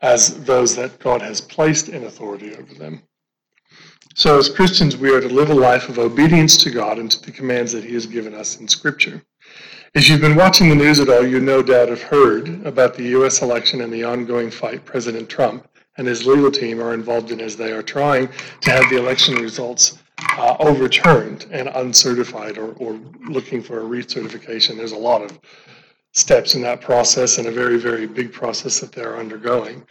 as 0.00 0.44
those 0.44 0.74
that 0.76 0.98
God 0.98 1.20
has 1.20 1.42
placed 1.42 1.90
in 1.90 2.04
authority 2.04 2.56
over 2.56 2.72
them. 2.72 3.02
So, 4.14 4.38
as 4.38 4.48
Christians, 4.48 4.96
we 4.96 5.14
are 5.14 5.20
to 5.20 5.28
live 5.28 5.50
a 5.50 5.54
life 5.54 5.88
of 5.88 5.98
obedience 5.98 6.56
to 6.58 6.70
God 6.70 6.98
and 6.98 7.10
to 7.10 7.22
the 7.22 7.32
commands 7.32 7.72
that 7.72 7.84
He 7.84 7.94
has 7.94 8.06
given 8.06 8.34
us 8.34 8.60
in 8.60 8.68
Scripture. 8.68 9.22
If 9.94 10.08
you've 10.08 10.20
been 10.20 10.36
watching 10.36 10.68
the 10.68 10.74
news 10.74 11.00
at 11.00 11.08
all, 11.08 11.26
you 11.26 11.40
no 11.40 11.62
doubt 11.62 11.88
have 11.88 12.02
heard 12.02 12.64
about 12.66 12.94
the 12.94 13.04
U.S. 13.04 13.42
election 13.42 13.80
and 13.80 13.92
the 13.92 14.04
ongoing 14.04 14.50
fight 14.50 14.84
President 14.84 15.28
Trump 15.28 15.66
and 15.96 16.06
his 16.06 16.26
legal 16.26 16.50
team 16.50 16.82
are 16.82 16.94
involved 16.94 17.30
in 17.30 17.40
as 17.40 17.56
they 17.56 17.72
are 17.72 17.82
trying 17.82 18.28
to 18.60 18.70
have 18.70 18.88
the 18.88 18.96
election 18.96 19.34
results 19.34 19.98
uh, 20.38 20.56
overturned 20.60 21.46
and 21.50 21.68
uncertified 21.68 22.56
or, 22.56 22.72
or 22.74 22.98
looking 23.28 23.62
for 23.62 23.80
a 23.80 23.84
recertification. 23.84 24.76
There's 24.76 24.92
a 24.92 24.96
lot 24.96 25.22
of 25.22 25.38
steps 26.12 26.54
in 26.54 26.62
that 26.62 26.80
process 26.80 27.38
and 27.38 27.46
a 27.46 27.52
very, 27.52 27.78
very 27.78 28.06
big 28.06 28.32
process 28.32 28.80
that 28.80 28.92
they're 28.92 29.18
undergoing. 29.18 29.84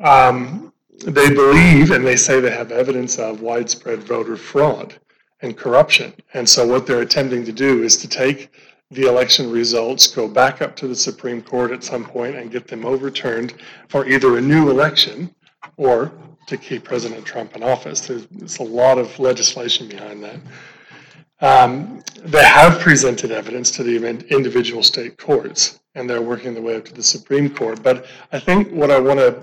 Um, 0.00 0.72
they 1.04 1.30
believe 1.30 1.90
and 1.90 2.06
they 2.06 2.16
say 2.16 2.40
they 2.40 2.50
have 2.50 2.72
evidence 2.72 3.18
of 3.18 3.40
widespread 3.40 4.02
voter 4.02 4.36
fraud 4.36 4.94
and 5.42 5.56
corruption. 5.56 6.12
And 6.34 6.48
so 6.48 6.66
what 6.66 6.86
they're 6.86 7.02
attempting 7.02 7.44
to 7.44 7.52
do 7.52 7.82
is 7.82 7.96
to 7.98 8.08
take 8.08 8.50
the 8.90 9.02
election 9.02 9.50
results, 9.50 10.06
go 10.06 10.28
back 10.28 10.62
up 10.62 10.76
to 10.76 10.86
the 10.86 10.94
Supreme 10.94 11.42
Court 11.42 11.72
at 11.72 11.82
some 11.82 12.04
point 12.04 12.36
and 12.36 12.50
get 12.50 12.68
them 12.68 12.86
overturned 12.86 13.54
for 13.88 14.06
either 14.06 14.38
a 14.38 14.40
new 14.40 14.70
election 14.70 15.34
or 15.76 16.12
to 16.46 16.56
keep 16.56 16.84
President 16.84 17.24
Trump 17.24 17.56
in 17.56 17.62
office. 17.62 18.00
There's, 18.00 18.58
a 18.58 18.62
lot 18.62 18.98
of 18.98 19.18
legislation 19.18 19.88
behind 19.88 20.22
that. 20.22 20.38
Um, 21.40 22.02
they 22.22 22.44
have 22.44 22.80
presented 22.80 23.32
evidence 23.32 23.70
to 23.72 23.82
the 23.82 23.96
individual 24.30 24.82
state 24.82 25.18
courts, 25.18 25.80
and 25.96 26.08
they're 26.08 26.22
working 26.22 26.54
their 26.54 26.62
way 26.62 26.76
up 26.76 26.84
to 26.84 26.94
the 26.94 27.02
Supreme 27.02 27.50
Court. 27.50 27.82
But 27.82 28.06
I 28.30 28.38
think 28.38 28.70
what 28.70 28.90
I 28.90 29.00
want 29.00 29.18
to 29.18 29.42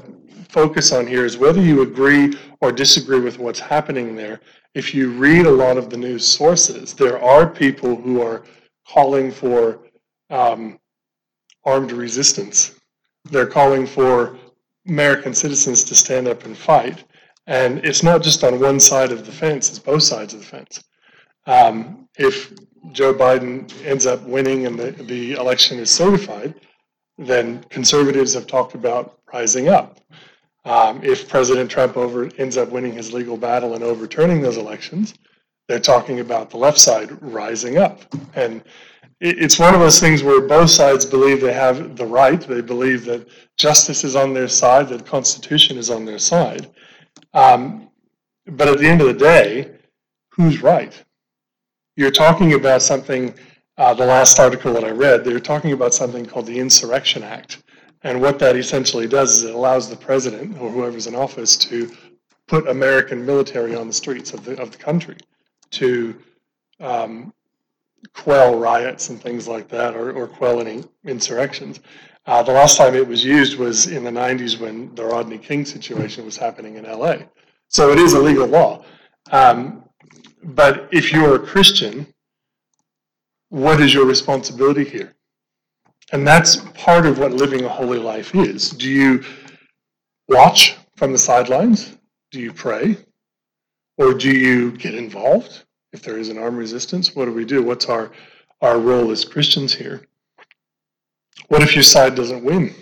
focus 0.50 0.92
on 0.92 1.08
here 1.08 1.26
is 1.26 1.36
whether 1.36 1.60
you 1.60 1.82
agree 1.82 2.38
or 2.62 2.72
disagree 2.72 3.20
with 3.20 3.40
what's 3.40 3.60
happening 3.60 4.16
there. 4.16 4.40
If 4.76 4.94
you 4.94 5.12
read 5.12 5.48
a 5.48 5.52
lot 5.52 5.78
of 5.78 5.90
the 5.90 5.98
news 5.98 6.26
sources, 6.26 6.94
there 6.94 7.22
are 7.22 7.48
people 7.48 7.96
who 7.96 8.22
are 8.22 8.44
calling 8.88 9.32
for 9.32 9.80
um, 10.30 10.80
armed 11.66 11.92
resistance. 11.92 12.80
They're 13.32 13.48
calling 13.48 13.88
for 13.88 14.38
American 14.88 15.34
citizens 15.34 15.84
to 15.86 15.96
stand 15.96 16.28
up 16.28 16.46
and 16.46 16.56
fight. 16.56 17.04
And 17.48 17.80
it's 17.80 18.04
not 18.04 18.22
just 18.22 18.44
on 18.44 18.60
one 18.60 18.80
side 18.80 19.12
of 19.12 19.26
the 19.26 19.32
fence, 19.32 19.70
it's 19.70 19.80
both 19.80 20.04
sides 20.04 20.34
of 20.34 20.42
the 20.42 20.46
fence. 20.46 20.84
Um, 21.46 22.08
if 22.18 22.54
Joe 22.92 23.14
Biden 23.14 23.72
ends 23.86 24.06
up 24.06 24.22
winning 24.24 24.66
and 24.66 24.78
the, 24.78 24.92
the 24.92 25.34
election 25.34 25.80
is 25.80 25.90
certified, 25.90 26.54
then 27.18 27.64
conservatives 27.70 28.34
have 28.34 28.48
talked 28.48 28.76
about 28.76 29.20
rising 29.32 29.70
up. 29.70 30.00
Um, 30.66 31.04
if 31.04 31.28
President 31.28 31.70
Trump 31.70 31.98
over, 31.98 32.30
ends 32.38 32.58
up 32.58 32.70
winning 32.70 32.94
his 32.94 33.12
legal 33.12 33.38
battle 33.38 33.74
and 33.74 33.84
overturning 33.84 34.42
those 34.42 34.58
elections, 34.58 35.14
they're 35.68 35.80
talking 35.80 36.20
about 36.20 36.50
the 36.50 36.58
left 36.58 36.80
side 36.80 37.10
rising 37.22 37.78
up. 37.78 38.02
And 38.36 38.64
it's 39.20 39.60
one 39.60 39.74
of 39.74 39.80
those 39.80 40.00
things 40.00 40.24
where 40.24 40.42
both 40.42 40.70
sides 40.70 41.06
believe 41.06 41.42
they 41.42 41.54
have 41.54 41.96
the 41.96 42.06
right. 42.06 42.40
They 42.40 42.62
believe 42.62 43.06
that 43.06 43.28
justice 43.58 44.04
is 44.04 44.16
on 44.16 44.34
their 44.34 44.48
side, 44.48 44.90
that 44.90 45.00
the 45.00 45.04
Constitution 45.10 45.78
is 45.78 45.90
on 45.90 46.06
their 46.06 46.20
side. 46.20 46.70
Um, 47.34 47.90
but 48.46 48.68
at 48.68 48.80
the 48.80 48.88
end 48.88 49.02
of 49.02 49.08
the 49.08 49.14
day, 49.14 49.72
who's 50.32 50.62
right? 50.62 51.02
You're 51.96 52.12
talking 52.12 52.54
about 52.54 52.82
something, 52.82 53.36
uh, 53.78 53.94
the 53.94 54.06
last 54.06 54.40
article 54.40 54.74
that 54.74 54.84
I 54.84 54.90
read, 54.90 55.24
they're 55.24 55.40
talking 55.40 55.74
about 55.74 55.94
something 55.94 56.26
called 56.26 56.48
the 56.48 56.60
Insurrection 56.60 57.22
Act. 57.22 57.64
And 58.02 58.20
what 58.20 58.40
that 58.40 58.56
essentially 58.56 59.08
does 59.08 59.38
is 59.38 59.44
it 59.44 59.54
allows 59.54 59.90
the 59.90 59.96
president 59.96 60.58
or 60.60 60.72
whoever's 60.72 61.06
in 61.06 61.14
office 61.14 61.56
to 61.58 61.92
put 62.48 62.68
American 62.68 63.24
military 63.24 63.76
on 63.76 63.88
the 63.88 63.94
streets 63.94 64.34
of 64.34 64.44
the, 64.44 64.60
of 64.60 64.72
the 64.72 64.78
country 64.78 65.18
to 65.72 66.16
um, 66.80 67.32
quell 68.14 68.58
riots 68.58 69.10
and 69.10 69.22
things 69.22 69.48
like 69.48 69.70
that 69.70 69.96
or, 69.96 70.12
or 70.14 70.28
quell 70.28 70.60
any 70.60 70.84
insurrections. 71.06 71.80
Uh, 72.26 72.42
the 72.42 72.52
last 72.52 72.76
time 72.76 72.96
it 72.96 73.08
was 73.08 73.24
used 73.24 73.60
was 73.60 73.88
in 73.88 74.04
the 74.04 74.12
90s 74.12 74.60
when 74.60 74.94
the 74.96 75.06
Rodney 75.06 75.38
King 75.38 75.64
situation 75.64 76.26
was 76.26 76.38
happening 76.38 76.76
in 76.76 76.86
LA. 76.86 77.18
So 77.68 77.92
it 77.92 78.00
is 78.00 78.14
a 78.14 78.20
legal 78.20 78.48
law. 78.48 78.84
Um, 79.32 79.83
but 80.44 80.90
if 80.92 81.12
you're 81.12 81.36
a 81.36 81.40
Christian, 81.40 82.08
what 83.50 83.82
is 83.82 83.94
your 83.94 84.06
responsibility 84.06 84.84
here? 84.84 85.14
And 86.12 86.28
that's 86.28 86.58
part 86.74 87.06
of 87.06 87.20
what 87.20 87.34
living 87.34 87.66
a 87.66 87.70
holy 87.70 88.00
life 88.00 88.36
is. 88.36 88.70
Do 88.70 88.90
you 88.90 89.24
watch 90.28 90.78
from 90.96 91.12
the 91.12 91.18
sidelines? 91.18 91.98
Do 92.32 92.40
you 92.40 92.52
pray? 92.52 92.98
Or 93.98 94.14
do 94.14 94.32
you 94.32 94.72
get 94.72 94.96
involved? 94.96 95.64
if 95.94 96.02
there 96.02 96.18
is 96.18 96.30
an 96.30 96.38
armed 96.38 96.58
resistance, 96.58 97.16
what 97.16 97.26
do 97.26 97.32
we 97.32 97.46
do? 97.46 97.64
What's 97.64 97.86
our, 97.86 98.12
our 98.62 98.80
role 98.80 99.12
as 99.12 99.24
Christians 99.24 99.74
here? 99.74 100.02
What 101.48 101.62
if 101.62 101.76
your 101.76 101.84
side 101.84 102.16
doesn't 102.16 102.44
win? 102.44 102.74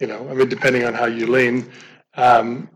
You 0.00 0.08
know, 0.08 0.28
I 0.28 0.34
mean, 0.34 0.48
depending 0.48 0.84
on 0.84 0.94
how 0.94 1.06
you 1.06 1.26
lean, 1.28 1.70
um, 2.16 2.68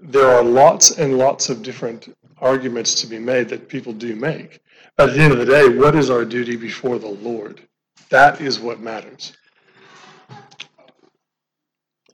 there 0.00 0.28
are 0.30 0.42
lots 0.42 0.98
and 0.98 1.18
lots 1.18 1.48
of 1.48 1.62
different 1.62 2.16
arguments 2.40 2.94
to 2.96 3.06
be 3.06 3.18
made 3.18 3.48
that 3.48 3.68
people 3.68 3.92
do 3.92 4.14
make. 4.16 4.60
But 4.96 5.10
at 5.10 5.16
the 5.16 5.22
end 5.22 5.32
of 5.32 5.38
the 5.38 5.46
day, 5.46 5.68
what 5.68 5.94
is 5.94 6.10
our 6.10 6.24
duty 6.24 6.56
before 6.56 6.98
the 6.98 7.08
Lord? 7.08 7.60
That 8.10 8.40
is 8.40 8.58
what 8.58 8.80
matters. 8.80 9.32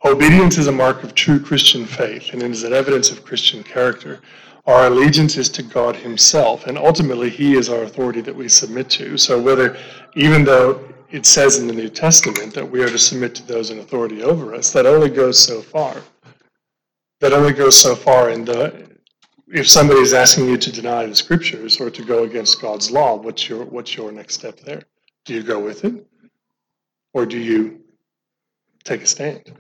Obedience 0.05 0.59
is 0.59 0.67
a 0.67 0.73
mark 0.73 1.03
of 1.03 1.15
true 1.15 1.41
Christian 1.41 1.87
faith 1.87 2.35
and 2.35 2.43
it 2.43 2.51
is 2.51 2.63
an 2.63 2.75
evidence 2.75 3.11
of 3.11 3.25
Christian 3.25 3.63
character. 3.63 4.21
Our 4.67 4.87
allegiance 4.87 5.37
is 5.37 5.51
to 5.51 5.63
God 5.63 5.95
Himself, 5.95 6.67
and 6.67 6.79
ultimately 6.79 7.29
He 7.29 7.55
is 7.55 7.69
our 7.69 7.83
authority 7.83 8.23
that 8.23 8.35
we 8.35 8.49
submit 8.49 8.89
to. 8.91 9.19
So, 9.19 9.41
whether, 9.41 9.77
even 10.15 10.43
though 10.43 10.81
it 11.11 11.27
says 11.27 11.59
in 11.59 11.67
the 11.67 11.73
New 11.73 11.91
Testament 11.91 12.55
that 12.55 12.69
we 12.69 12.83
are 12.83 12.89
to 12.89 12.99
submit 12.99 13.35
to 13.35 13.47
those 13.47 13.71
in 13.71 13.79
authority 13.79 14.23
over 14.23 14.55
us, 14.55 14.73
that 14.73 14.87
only 14.87 15.11
goes 15.11 15.39
so 15.39 15.61
far. 15.61 15.97
That 17.21 17.35
only 17.35 17.53
goes 17.53 17.77
so 17.77 17.95
far. 17.95 18.31
in 18.31 18.49
uh, 18.49 18.71
if 19.49 19.69
somebody 19.69 20.01
is 20.01 20.13
asking 20.13 20.49
you 20.49 20.57
to 20.57 20.73
deny 20.73 21.07
the 21.07 21.15
scriptures 21.15 21.81
or 21.81 21.91
to 21.91 22.05
go 22.05 22.25
against 22.25 22.61
God's 22.61 22.91
law, 22.91 23.17
what's 23.17 23.49
your 23.49 23.65
what's 23.65 23.97
your 23.97 24.13
next 24.13 24.35
step 24.35 24.59
there? 24.61 24.83
Do 25.25 25.35
you 25.35 25.43
go 25.43 25.59
with 25.61 25.85
it, 25.85 26.07
or 27.13 27.27
do 27.27 27.39
you 27.39 27.81
take 28.85 29.03
a 29.03 29.07
stand? 29.07 29.53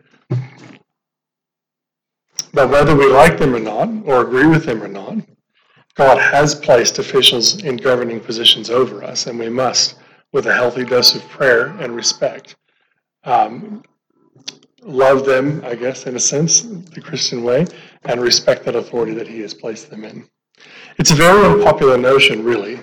But 2.53 2.71
whether 2.71 2.95
we 2.95 3.07
like 3.07 3.39
them 3.39 3.55
or 3.55 3.61
not, 3.61 3.89
or 4.07 4.23
agree 4.23 4.47
with 4.47 4.65
them 4.65 4.83
or 4.83 4.89
not, 4.89 5.17
God 5.95 6.19
has 6.19 6.55
placed 6.55 6.99
officials 6.99 7.63
in 7.63 7.77
governing 7.77 8.21
positions 8.21 8.71
over 8.71 9.03
us, 9.03 9.27
and 9.27 9.39
we 9.39 9.49
must, 9.49 9.97
with 10.33 10.47
a 10.47 10.55
healthy 10.55 10.85
dose 10.85 11.15
of 11.15 11.29
prayer 11.29 11.69
and 11.81 11.97
respect, 11.97 12.57
um, 13.25 13.83
love 14.85 15.25
them, 15.25 15.63
I 15.65 15.75
guess, 15.75 16.07
in 16.07 16.17
a 16.17 16.21
sense, 16.21 16.63
the 16.63 17.01
Christian 17.01 17.43
way, 17.43 17.67
and 18.05 18.21
respect 18.21 18.65
that 18.65 18.77
authority 18.77 19.15
that 19.15 19.29
He 19.29 19.41
has 19.41 19.55
placed 19.55 19.91
them 19.91 20.05
in. 20.05 20.29
It's 20.99 21.11
a 21.11 21.17
very 21.17 21.45
unpopular 21.45 21.99
notion, 21.99 22.45
really, 22.45 22.81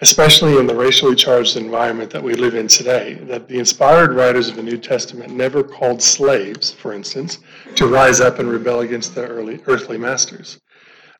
especially 0.00 0.58
in 0.58 0.66
the 0.66 0.74
racially 0.74 1.16
charged 1.16 1.56
environment 1.56 2.10
that 2.10 2.22
we 2.22 2.34
live 2.34 2.54
in 2.54 2.68
today, 2.68 3.14
that 3.22 3.48
the 3.48 3.58
inspired 3.58 4.12
writers 4.12 4.48
of 4.48 4.56
the 4.56 4.62
New 4.62 4.78
Testament 4.78 5.34
never 5.34 5.64
called 5.64 6.00
slaves, 6.00 6.70
for 6.70 6.92
instance, 6.92 7.38
to 7.74 7.88
rise 7.88 8.20
up 8.20 8.38
and 8.38 8.48
rebel 8.48 8.80
against 8.80 9.14
their 9.14 9.28
early 9.28 9.60
earthly 9.66 9.98
masters. 9.98 10.60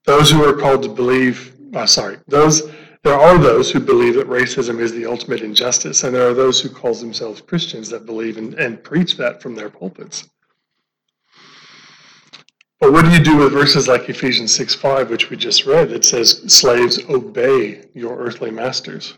Those 0.04 0.30
who 0.30 0.44
are 0.44 0.54
called 0.54 0.82
to 0.85 0.88
believe, 0.88 1.56
uh, 1.75 1.87
sorry, 1.87 2.18
those 2.28 2.70
there 3.09 3.19
are 3.19 3.38
those 3.38 3.71
who 3.71 3.81
believe 3.81 4.17
that 4.17 4.29
racism 4.29 4.81
is 4.81 4.93
the 4.93 5.07
ultimate 5.07 5.41
injustice, 5.41 6.05
and 6.05 6.15
there 6.15 6.29
are 6.29 6.35
those 6.35 6.61
who 6.61 6.69
call 6.69 6.93
themselves 6.93 7.41
Christians 7.41 7.88
that 7.88 8.05
believe 8.05 8.37
in, 8.37 8.53
and 8.59 8.85
preach 8.85 9.17
that 9.17 9.41
from 9.41 9.55
their 9.55 9.71
pulpits. 9.71 10.29
But 12.79 12.93
what 12.93 13.07
do 13.07 13.11
you 13.11 13.19
do 13.19 13.38
with 13.38 13.53
verses 13.53 13.88
like 13.88 14.11
Ephesians 14.11 14.55
6 14.55 14.75
5, 14.75 15.09
which 15.09 15.31
we 15.31 15.38
just 15.38 15.65
read, 15.65 15.88
that 15.88 16.05
says, 16.05 16.43
Slaves, 16.53 17.03
obey 17.09 17.87
your 17.95 18.19
earthly 18.19 18.50
masters? 18.50 19.15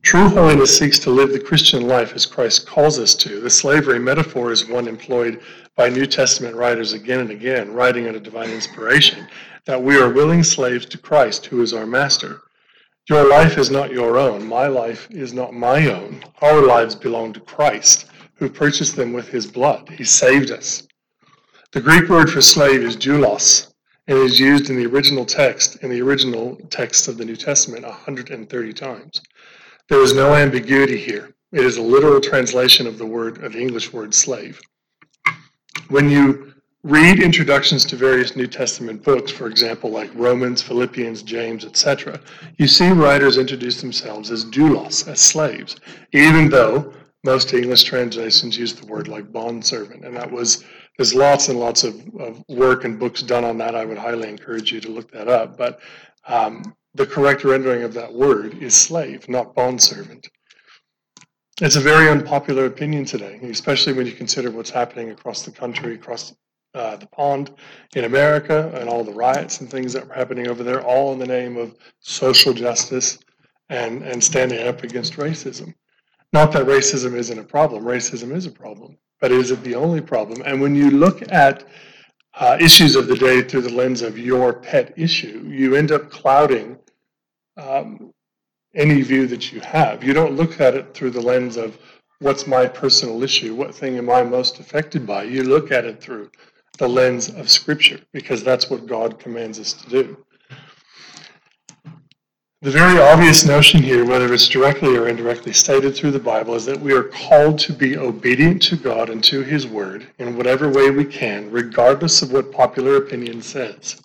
True 0.00 0.30
holiness 0.30 0.78
seeks 0.78 0.98
to 1.00 1.10
live 1.10 1.32
the 1.32 1.38
Christian 1.38 1.86
life 1.86 2.14
as 2.14 2.24
Christ 2.24 2.66
calls 2.66 2.98
us 2.98 3.14
to. 3.16 3.40
The 3.40 3.50
slavery 3.50 3.98
metaphor 3.98 4.52
is 4.52 4.66
one 4.66 4.88
employed 4.88 5.42
by 5.76 5.90
New 5.90 6.06
Testament 6.06 6.56
writers 6.56 6.94
again 6.94 7.20
and 7.20 7.30
again, 7.30 7.74
writing 7.74 8.06
under 8.06 8.20
divine 8.20 8.50
inspiration, 8.50 9.28
that 9.66 9.82
we 9.82 10.00
are 10.00 10.08
willing 10.08 10.42
slaves 10.42 10.86
to 10.86 10.96
Christ, 10.96 11.44
who 11.44 11.60
is 11.60 11.74
our 11.74 11.86
master. 11.86 12.40
Your 13.08 13.28
life 13.28 13.58
is 13.58 13.68
not 13.68 13.90
your 13.90 14.16
own. 14.16 14.46
My 14.46 14.68
life 14.68 15.08
is 15.10 15.32
not 15.32 15.52
my 15.52 15.90
own. 15.90 16.22
Our 16.40 16.62
lives 16.62 16.94
belong 16.94 17.32
to 17.32 17.40
Christ, 17.40 18.06
who 18.34 18.48
purchased 18.48 18.94
them 18.94 19.12
with 19.12 19.28
his 19.28 19.44
blood. 19.44 19.88
He 19.88 20.04
saved 20.04 20.52
us. 20.52 20.86
The 21.72 21.80
Greek 21.80 22.08
word 22.08 22.30
for 22.30 22.40
slave 22.40 22.82
is 22.82 22.96
doulos, 22.96 23.72
and 24.06 24.18
is 24.18 24.38
used 24.38 24.70
in 24.70 24.76
the 24.76 24.86
original 24.86 25.24
text, 25.24 25.82
in 25.82 25.90
the 25.90 26.00
original 26.00 26.56
text 26.70 27.08
of 27.08 27.18
the 27.18 27.24
New 27.24 27.34
Testament, 27.34 27.84
130 27.84 28.72
times. 28.72 29.20
There 29.88 30.00
is 30.00 30.14
no 30.14 30.34
ambiguity 30.34 30.98
here. 30.98 31.34
It 31.50 31.64
is 31.64 31.78
a 31.78 31.82
literal 31.82 32.20
translation 32.20 32.86
of 32.86 32.98
the 32.98 33.06
word 33.06 33.42
of 33.42 33.54
the 33.54 33.60
English 33.60 33.92
word 33.92 34.14
slave. 34.14 34.60
When 35.88 36.08
you 36.08 36.51
read 36.84 37.20
introductions 37.20 37.84
to 37.84 37.96
various 37.96 38.34
New 38.34 38.46
Testament 38.46 39.02
books, 39.02 39.30
for 39.30 39.46
example, 39.46 39.90
like 39.90 40.10
Romans, 40.14 40.62
Philippians, 40.62 41.22
James, 41.22 41.64
etc., 41.64 42.20
you 42.58 42.66
see 42.66 42.90
writers 42.90 43.38
introduce 43.38 43.80
themselves 43.80 44.30
as 44.30 44.44
doulos, 44.44 45.06
as 45.06 45.20
slaves, 45.20 45.76
even 46.12 46.48
though 46.48 46.92
most 47.24 47.54
English 47.54 47.84
translations 47.84 48.58
use 48.58 48.74
the 48.74 48.86
word 48.86 49.06
like 49.06 49.30
bondservant, 49.30 50.04
and 50.04 50.16
that 50.16 50.30
was 50.30 50.64
there's 50.98 51.14
lots 51.14 51.48
and 51.48 51.58
lots 51.58 51.84
of, 51.84 51.94
of, 52.18 52.44
work 52.48 52.84
and 52.84 52.98
books 52.98 53.22
done 53.22 53.44
on 53.44 53.56
that. 53.58 53.74
I 53.74 53.84
would 53.84 53.96
highly 53.96 54.28
encourage 54.28 54.72
you 54.72 54.80
to 54.80 54.90
look 54.90 55.10
that 55.12 55.26
up. 55.26 55.56
But 55.56 55.80
um, 56.26 56.74
the 56.94 57.06
correct 57.06 57.44
rendering 57.44 57.82
of 57.82 57.94
that 57.94 58.12
word 58.12 58.62
is 58.62 58.74
slave, 58.74 59.26
not 59.28 59.54
bondservant. 59.54 60.28
It's 61.62 61.76
a 61.76 61.80
very 61.80 62.08
unpopular 62.08 62.66
opinion 62.66 63.04
today, 63.04 63.40
especially 63.44 63.94
when 63.94 64.06
you 64.06 64.12
consider 64.12 64.50
what's 64.50 64.70
happening 64.70 65.10
across 65.10 65.42
the 65.42 65.50
country, 65.50 65.94
across 65.94 66.34
uh, 66.74 66.96
the 66.96 67.06
pond 67.06 67.52
in 67.94 68.04
America, 68.04 68.70
and 68.74 68.88
all 68.88 69.04
the 69.04 69.12
riots 69.12 69.60
and 69.60 69.70
things 69.70 69.92
that 69.92 70.08
are 70.08 70.14
happening 70.14 70.48
over 70.48 70.62
there, 70.62 70.82
all 70.82 71.12
in 71.12 71.18
the 71.18 71.26
name 71.26 71.56
of 71.56 71.76
social 72.00 72.52
justice 72.52 73.18
and, 73.68 74.02
and 74.02 74.22
standing 74.22 74.66
up 74.66 74.82
against 74.82 75.14
racism. 75.14 75.74
Not 76.32 76.52
that 76.52 76.66
racism 76.66 77.14
isn't 77.14 77.38
a 77.38 77.44
problem, 77.44 77.84
racism 77.84 78.32
is 78.32 78.46
a 78.46 78.50
problem 78.50 78.96
but 79.22 79.30
is 79.30 79.52
it 79.52 79.62
the 79.62 79.76
only 79.76 80.00
problem? 80.00 80.42
And 80.44 80.60
when 80.60 80.74
you 80.74 80.90
look 80.90 81.22
at 81.32 81.64
uh, 82.34 82.58
issues 82.60 82.96
of 82.96 83.06
the 83.06 83.14
day 83.14 83.40
through 83.40 83.62
the 83.62 83.72
lens 83.72 84.02
of 84.02 84.18
your 84.18 84.52
pet 84.52 84.92
issue, 84.96 85.46
you 85.48 85.76
end 85.76 85.92
up 85.92 86.10
clouding 86.10 86.76
um, 87.56 88.12
any 88.74 89.00
view 89.02 89.28
that 89.28 89.52
you 89.52 89.60
have. 89.60 90.02
You 90.02 90.12
don't 90.12 90.34
look 90.34 90.60
at 90.60 90.74
it 90.74 90.92
through 90.92 91.10
the 91.10 91.20
lens 91.20 91.56
of 91.56 91.78
what's 92.18 92.48
my 92.48 92.66
personal 92.66 93.22
issue, 93.22 93.54
what 93.54 93.72
thing 93.72 93.96
am 93.96 94.10
I 94.10 94.24
most 94.24 94.58
affected 94.58 95.06
by. 95.06 95.22
You 95.22 95.44
look 95.44 95.70
at 95.70 95.84
it 95.84 96.00
through 96.00 96.28
the 96.82 96.88
lens 96.88 97.28
of 97.28 97.48
Scripture 97.48 98.00
because 98.12 98.42
that's 98.42 98.68
what 98.68 98.88
God 98.88 99.20
commands 99.20 99.60
us 99.60 99.72
to 99.72 99.88
do. 99.88 100.16
The 102.60 102.72
very 102.72 103.00
obvious 103.00 103.44
notion 103.44 103.80
here, 103.80 104.04
whether 104.04 104.34
it's 104.34 104.48
directly 104.48 104.96
or 104.96 105.06
indirectly 105.06 105.52
stated 105.52 105.94
through 105.94 106.10
the 106.10 106.18
Bible, 106.18 106.56
is 106.56 106.64
that 106.64 106.80
we 106.80 106.92
are 106.92 107.04
called 107.04 107.60
to 107.60 107.72
be 107.72 107.96
obedient 107.96 108.60
to 108.62 108.76
God 108.76 109.10
and 109.10 109.22
to 109.22 109.42
His 109.42 109.64
Word 109.64 110.08
in 110.18 110.36
whatever 110.36 110.68
way 110.68 110.90
we 110.90 111.04
can, 111.04 111.48
regardless 111.52 112.20
of 112.20 112.32
what 112.32 112.50
popular 112.50 112.96
opinion 112.96 113.42
says. 113.42 114.02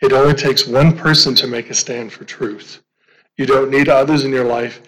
It 0.00 0.14
only 0.14 0.32
takes 0.32 0.66
one 0.66 0.96
person 0.96 1.34
to 1.34 1.46
make 1.46 1.68
a 1.68 1.74
stand 1.74 2.10
for 2.10 2.24
truth. 2.24 2.82
You 3.36 3.44
don't 3.44 3.70
need 3.70 3.90
others 3.90 4.24
in 4.24 4.32
your 4.32 4.46
life 4.46 4.80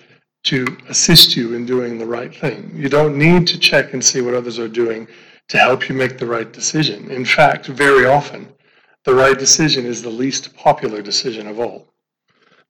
to 0.45 0.65
assist 0.89 1.37
you 1.37 1.55
in 1.55 1.67
doing 1.67 1.99
the 1.99 2.07
right 2.07 2.35
thing. 2.35 2.73
You 2.75 2.89
don't 2.89 3.19
need 3.19 3.47
to 3.49 3.59
check 3.59 3.93
and 3.93 4.03
see 4.03 4.23
what 4.23 4.33
others 4.33 4.59
are 4.59 4.69
doing 4.69 5.07
to 5.49 5.59
help 5.59 5.89
you 5.89 5.95
make 5.95 6.19
the 6.19 6.27
right 6.27 6.53
decision. 6.53 7.11
In 7.11 7.25
fact, 7.25 7.67
very 7.67 8.07
often, 8.07 8.49
the 9.05 9.15
right 9.15 9.39
decision 9.39 9.87
is 9.87 10.03
the 10.03 10.11
least 10.11 10.55
popular 10.57 11.01
decision 11.01 11.47
of 11.47 11.61
all. 11.61 11.87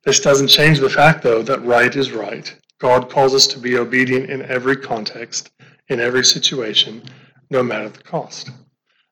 This 0.05 0.21
doesn't 0.21 0.49
change 0.49 0.79
the 0.79 0.91
fact, 0.91 1.23
though, 1.23 1.43
that 1.43 1.65
right 1.65 1.95
is 1.97 2.13
right. 2.13 2.55
God 2.79 3.09
calls 3.09 3.35
us 3.35 3.47
to 3.49 3.59
be 3.59 3.79
obedient 3.79 4.31
in 4.31 4.43
every 4.43 4.77
context, 4.77 5.51
in 5.89 5.99
every 5.99 6.25
situation, 6.25 7.03
no 7.51 7.63
matter 7.63 7.89
the 7.89 8.03
cost. 8.03 8.51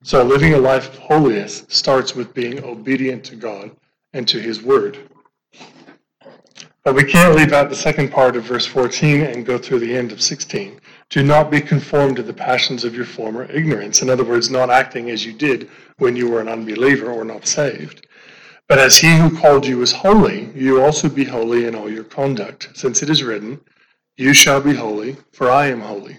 So 0.02 0.22
living 0.22 0.52
a 0.52 0.58
life 0.58 0.88
of 0.90 0.98
holiness 0.98 1.64
starts 1.68 2.14
with 2.14 2.34
being 2.34 2.62
obedient 2.62 3.24
to 3.24 3.36
God 3.36 3.70
and 4.12 4.28
to 4.28 4.38
His 4.38 4.62
Word. 4.62 4.98
But 6.84 6.94
we 6.94 7.04
can't 7.04 7.34
leave 7.34 7.54
out 7.54 7.70
the 7.70 7.74
second 7.74 8.12
part 8.12 8.36
of 8.36 8.44
verse 8.44 8.66
14 8.66 9.22
and 9.22 9.46
go 9.46 9.56
through 9.56 9.78
the 9.78 9.96
end 9.96 10.12
of 10.12 10.20
16. 10.20 10.78
Do 11.10 11.22
not 11.22 11.50
be 11.50 11.60
conformed 11.60 12.16
to 12.16 12.22
the 12.22 12.32
passions 12.32 12.84
of 12.84 12.94
your 12.94 13.04
former 13.04 13.44
ignorance. 13.50 14.02
In 14.02 14.10
other 14.10 14.24
words, 14.24 14.50
not 14.50 14.70
acting 14.70 15.10
as 15.10 15.24
you 15.24 15.32
did 15.32 15.68
when 15.98 16.16
you 16.16 16.28
were 16.28 16.40
an 16.40 16.48
unbeliever 16.48 17.10
or 17.10 17.24
not 17.24 17.46
saved. 17.46 18.06
But 18.68 18.78
as 18.78 18.96
he 18.96 19.16
who 19.16 19.38
called 19.38 19.66
you 19.66 19.82
is 19.82 19.92
holy, 19.92 20.50
you 20.54 20.82
also 20.82 21.08
be 21.08 21.24
holy 21.24 21.66
in 21.66 21.74
all 21.74 21.90
your 21.90 22.04
conduct, 22.04 22.70
since 22.74 23.02
it 23.02 23.10
is 23.10 23.22
written, 23.22 23.60
You 24.16 24.32
shall 24.32 24.60
be 24.60 24.74
holy, 24.74 25.16
for 25.32 25.50
I 25.50 25.66
am 25.66 25.80
holy. 25.80 26.18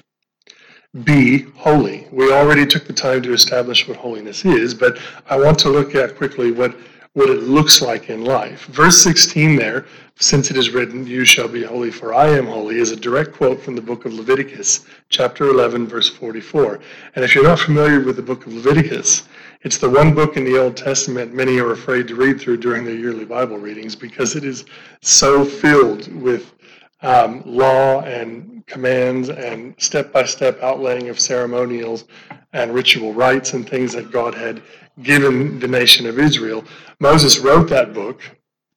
Be 1.03 1.39
holy. 1.55 2.07
We 2.11 2.31
already 2.31 2.65
took 2.65 2.85
the 2.85 2.93
time 2.93 3.21
to 3.23 3.33
establish 3.33 3.87
what 3.87 3.97
holiness 3.97 4.45
is, 4.45 4.73
but 4.73 4.99
I 5.27 5.37
want 5.37 5.57
to 5.59 5.69
look 5.69 5.95
at 5.95 6.15
quickly 6.15 6.51
what, 6.51 6.77
what 7.13 7.29
it 7.29 7.43
looks 7.43 7.81
like 7.81 8.09
in 8.09 8.23
life. 8.23 8.65
Verse 8.67 9.01
16 9.01 9.55
there, 9.55 9.85
since 10.17 10.49
it 10.49 10.55
is 10.55 10.69
written, 10.69 11.05
You 11.05 11.25
shall 11.25 11.49
be 11.49 11.63
holy, 11.63 11.91
for 11.91 12.13
I 12.13 12.27
am 12.29 12.45
holy, 12.45 12.79
is 12.79 12.91
a 12.91 12.95
direct 12.95 13.33
quote 13.33 13.61
from 13.61 13.75
the 13.75 13.81
book 13.81 14.05
of 14.05 14.13
Leviticus, 14.13 14.85
chapter 15.09 15.49
11, 15.49 15.87
verse 15.87 16.09
44. 16.09 16.79
And 17.15 17.25
if 17.25 17.35
you're 17.35 17.43
not 17.43 17.59
familiar 17.59 17.99
with 18.01 18.15
the 18.15 18.21
book 18.21 18.45
of 18.45 18.53
Leviticus, 18.53 19.23
it's 19.63 19.77
the 19.77 19.89
one 19.89 20.13
book 20.13 20.37
in 20.37 20.45
the 20.45 20.57
Old 20.57 20.77
Testament 20.77 21.33
many 21.33 21.59
are 21.59 21.73
afraid 21.73 22.07
to 22.07 22.15
read 22.15 22.39
through 22.39 22.57
during 22.57 22.85
their 22.85 22.95
yearly 22.95 23.25
Bible 23.25 23.57
readings 23.57 23.95
because 23.95 24.37
it 24.37 24.45
is 24.45 24.63
so 25.01 25.43
filled 25.43 26.13
with 26.13 26.53
um, 27.01 27.43
law 27.45 27.99
and 28.01 28.65
commands 28.67 29.29
and 29.29 29.75
step 29.77 30.13
by 30.13 30.23
step 30.23 30.59
outlaying 30.61 31.09
of 31.09 31.19
ceremonials 31.19 32.05
and 32.53 32.73
ritual 32.73 33.13
rites 33.13 33.53
and 33.53 33.67
things 33.67 33.91
that 33.93 34.11
God 34.11 34.33
had 34.33 34.61
given 35.03 35.59
the 35.59 35.67
nation 35.67 36.05
of 36.05 36.19
Israel. 36.19 36.63
Moses 36.99 37.39
wrote 37.39 37.67
that 37.69 37.93
book, 37.93 38.21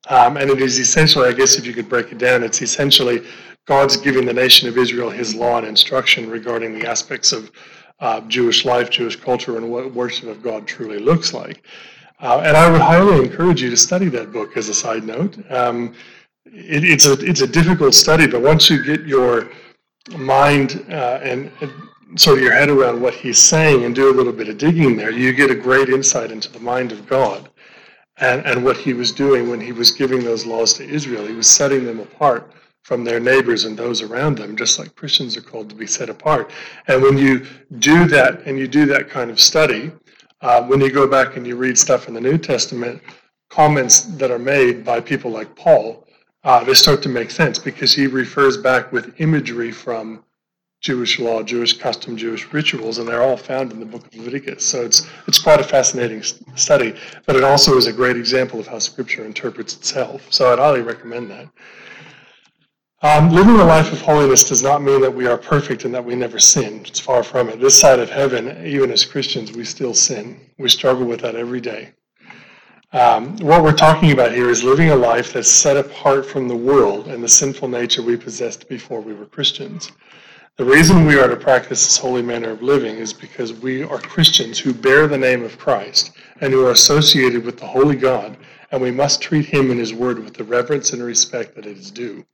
um, 0.09 0.37
and 0.37 0.51
it 0.51 0.61
is 0.61 0.79
essentially, 0.79 1.29
I 1.29 1.33
guess, 1.33 1.57
if 1.57 1.67
you 1.67 1.75
could 1.75 1.89
break 1.89 2.13
it 2.13 2.19
down, 2.19 2.43
it's 2.43 2.63
essentially 2.63 3.23
God's 3.67 3.97
giving 3.97 4.25
the 4.25 4.33
nation 4.33 4.69
of 4.69 4.79
Israel 4.79 5.11
his 5.11 5.35
law 5.35 5.59
and 5.59 5.67
instruction 5.67 6.31
regarding 6.31 6.79
the 6.79 6.89
aspects 6.89 7.33
of 7.33 7.51
uh, 8.01 8.21
Jewish 8.23 8.65
life, 8.65 8.89
Jewish 8.89 9.17
culture, 9.17 9.59
and 9.59 9.71
what 9.71 9.93
worship 9.93 10.29
of 10.29 10.43
God 10.43 10.67
truly 10.67 10.99
looks 10.99 11.35
like. 11.35 11.63
Uh, 12.21 12.41
and 12.45 12.57
I 12.57 12.71
would 12.71 12.81
highly 12.81 13.19
encourage 13.19 13.61
you 13.61 13.71
to 13.71 13.77
study 13.77 14.09
that 14.09 14.33
book 14.33 14.57
as 14.57 14.69
a 14.69 14.75
side 14.75 15.05
note. 15.05 15.39
Um, 15.51 15.95
it, 16.47 16.85
it's, 16.85 17.07
a, 17.07 17.13
it's 17.21 17.43
a 17.43 17.47
difficult 17.47 17.95
study, 17.95 18.27
but 18.27 18.41
once 18.41 18.71
you 18.71 18.83
get 18.83 19.03
your 19.03 19.51
mind 20.17 20.85
uh, 20.89 21.21
and, 21.23 21.53
and 21.61 21.71
sort 22.19 22.39
of 22.39 22.43
your 22.43 22.53
head 22.53 22.71
around 22.71 23.03
what 23.03 23.13
he's 23.15 23.39
saying 23.39 23.85
and 23.85 23.95
do 23.95 24.11
a 24.11 24.15
little 24.15 24.33
bit 24.33 24.49
of 24.49 24.57
digging 24.57 24.97
there, 24.97 25.11
you 25.11 25.33
get 25.33 25.51
a 25.51 25.55
great 25.55 25.91
insight 25.91 26.31
into 26.31 26.51
the 26.51 26.61
mind 26.61 26.93
of 26.93 27.07
God 27.07 27.51
and, 28.21 28.45
and 28.47 28.65
what 28.65 28.77
he 28.77 28.93
was 28.93 29.13
doing 29.13 29.49
when 29.49 29.61
he 29.61 29.73
was 29.73 29.91
giving 29.91 30.25
those 30.25 30.45
laws 30.47 30.75
to 30.75 30.89
Israel. 30.89 31.27
He 31.27 31.35
was 31.35 31.49
setting 31.49 31.85
them 31.85 32.01
apart 32.01 32.53
from 32.83 33.05
their 33.05 33.21
neighbors 33.21 33.65
and 33.65 33.77
those 33.77 34.03
around 34.03 34.39
them, 34.39 34.57
just 34.57 34.79
like 34.79 34.95
Christians 34.95 35.37
are 35.37 35.43
called 35.43 35.69
to 35.69 35.77
be 35.77 35.87
set 35.87 36.09
apart. 36.09 36.51
And 36.87 37.03
when 37.03 37.19
you 37.19 37.47
do 37.79 38.07
that 38.07 38.43
and 38.47 38.59
you 38.59 38.67
do 38.67 38.87
that 38.87 39.11
kind 39.11 39.31
of 39.31 39.39
study, 39.39 39.93
uh, 40.41 40.63
when 40.63 40.81
you 40.81 40.91
go 40.91 41.07
back 41.07 41.37
and 41.37 41.47
you 41.47 41.57
read 41.57 41.77
stuff 41.77 42.09
in 42.09 42.15
the 42.15 42.21
New 42.21 42.39
Testament, 42.39 43.03
comments 43.51 44.03
that 44.03 44.31
are 44.31 44.39
made 44.39 44.85
by 44.85 45.01
people 45.01 45.31
like 45.31 45.55
Paul, 45.55 46.07
uh, 46.45 46.65
they 46.65 46.75
start 46.75 47.03
to 47.03 47.09
make 47.09 47.31
sense 47.31 47.59
because 47.59 47.93
he 47.93 48.07
refers 48.07 48.57
back 48.57 48.93
with 48.93 49.21
imagery 49.21 49.73
from 49.73 50.25
Jewish 50.81 51.19
law, 51.19 51.43
Jewish 51.43 51.77
custom, 51.77 52.17
Jewish 52.17 52.53
rituals, 52.53 52.99
and 52.99 53.09
they're 53.09 53.23
all 53.23 53.37
found 53.37 53.73
in 53.73 53.81
the 53.81 53.87
book 53.87 54.07
of 54.07 54.15
Leviticus. 54.15 54.65
So 54.65 54.83
it's 54.83 55.09
it's 55.27 55.39
quite 55.39 55.61
a 55.61 55.65
fascinating 55.65 56.23
study, 56.55 56.95
but 57.27 57.35
it 57.35 57.43
also 57.43 57.77
is 57.77 57.87
a 57.87 57.93
great 57.93 58.17
example 58.17 58.61
of 58.61 58.69
how 58.69 58.79
Scripture 58.79 59.25
interprets 59.25 59.77
itself. 59.77 60.33
So 60.33 60.53
I'd 60.53 60.59
highly 60.59 60.83
recommend 60.83 61.31
that. 61.31 61.49
Um, 63.01 63.31
living 63.31 63.55
a 63.55 63.65
life 63.65 63.93
of 63.93 64.01
holiness 64.01 64.49
does 64.49 64.61
not 64.61 64.83
mean 64.83 65.01
that 65.03 65.15
we 65.15 65.27
are 65.29 65.39
perfect 65.39 65.85
and 65.85 65.95
that 65.95 66.05
we 66.05 66.17
never 66.17 66.41
sin. 66.41 66.83
It's 66.85 66.99
far 66.99 67.23
from 67.23 67.49
it. 67.49 67.61
This 67.61 67.79
side 67.79 68.01
of 68.01 68.11
heaven, 68.11 68.67
even 68.67 68.91
as 68.91 69.05
Christians, 69.05 69.53
we 69.53 69.65
still 69.65 69.95
sin. 69.95 70.41
We 70.59 70.69
struggle 70.69 71.07
with 71.07 71.21
that 71.21 71.37
every 71.37 71.61
day. 71.61 71.93
Um, 72.93 73.37
what 73.37 73.63
we're 73.63 73.73
talking 73.73 74.13
about 74.13 74.33
here 74.33 74.49
is 74.49 74.65
living 74.65 74.91
a 74.91 74.97
life 74.97 75.33
that's 75.33 75.51
set 75.51 75.77
apart 75.77 76.27
from 76.27 76.49
the 76.49 76.57
world 76.57 77.07
and 77.07 77.23
the 77.23 77.29
sinful 77.29 77.69
nature 77.69 78.03
we 78.03 78.17
possessed 78.17 78.69
before 78.69 79.01
we 79.01 79.13
were 79.13 79.27
Christians. 79.27 79.93
The 80.59 80.65
reason 80.65 81.07
we 81.07 81.17
are 81.21 81.29
to 81.29 81.37
practice 81.37 81.85
this 81.85 81.99
holy 81.99 82.21
manner 82.21 82.51
of 82.51 82.63
living 82.63 82.97
is 82.97 83.13
because 83.13 83.53
we 83.53 83.85
are 83.85 84.01
Christians 84.01 84.59
who 84.59 84.75
bear 84.75 85.07
the 85.07 85.17
name 85.17 85.45
of 85.45 85.57
Christ 85.57 86.11
and 86.41 86.53
who 86.53 86.67
are 86.67 86.73
associated 86.73 87.45
with 87.45 87.59
the 87.59 87.67
Holy 87.69 87.95
God, 87.95 88.37
and 88.73 88.83
we 88.83 88.91
must 88.91 89.23
treat 89.23 89.47
Him 89.47 89.71
and 89.71 89.79
His 89.79 89.95
Word 89.95 90.19
with 90.19 90.35
the 90.35 90.43
reverence 90.43 90.93
and 90.93 91.01
respect 91.01 91.55
that 91.55 91.65
it 91.65 91.79
is 91.79 91.93
due. 91.93 92.27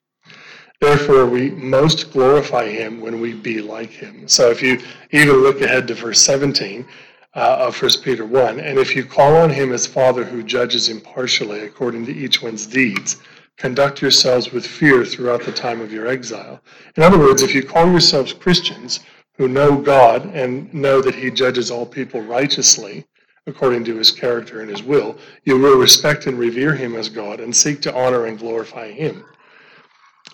Therefore, 0.81 1.27
we 1.27 1.51
most 1.51 2.15
glorify 2.15 2.67
him 2.67 3.03
when 3.03 3.21
we 3.21 3.35
be 3.35 3.61
like 3.61 3.91
him. 3.91 4.27
So 4.27 4.51
if 4.51 4.63
you 4.63 4.81
even 5.11 5.43
look 5.43 5.61
ahead 5.61 5.87
to 5.89 5.95
verse 5.95 6.21
17 6.23 6.87
uh, 7.35 7.39
of 7.39 7.81
1 7.81 7.91
Peter 8.03 8.25
1, 8.25 8.59
and 8.59 8.79
if 8.79 8.97
you 8.97 9.05
call 9.05 9.37
on 9.37 9.51
him 9.51 9.71
as 9.71 9.87
Father 9.87 10.25
who 10.25 10.43
judges 10.43 10.89
impartially 10.89 11.61
according 11.61 12.07
to 12.07 12.13
each 12.15 12.43
one's 12.43 12.65
deeds, 12.65 13.19
conduct 13.57 14.03
yourselves 14.03 14.53
with 14.53 14.67
fear 14.67 15.05
throughout 15.05 15.45
the 15.45 15.53
time 15.53 15.81
of 15.81 15.93
your 15.93 16.07
exile. 16.07 16.61
In 16.97 17.03
other 17.03 17.19
words, 17.19 17.43
if 17.43 17.55
you 17.55 17.62
call 17.62 17.90
yourselves 17.90 18.33
Christians 18.33 19.01
who 19.37 19.49
know 19.49 19.77
God 19.77 20.27
and 20.35 20.73
know 20.73 21.01
that 21.01 21.14
he 21.14 21.31
judges 21.31 21.71
all 21.71 21.87
people 21.87 22.21
righteously, 22.21 23.07
according 23.47 23.85
to 23.85 23.97
his 23.97 24.11
character 24.11 24.61
and 24.61 24.71
his 24.71 24.83
will, 24.83 25.19
you 25.45 25.59
will 25.59 25.79
respect 25.79 26.27
and 26.27 26.38
revere 26.38 26.75
him 26.75 26.97
as 26.97 27.09
God 27.09 27.40
and 27.40 27.55
seek 27.55 27.81
to 27.83 27.95
honor 27.95 28.27
and 28.27 28.38
glorify 28.38 28.90
him. 28.90 29.25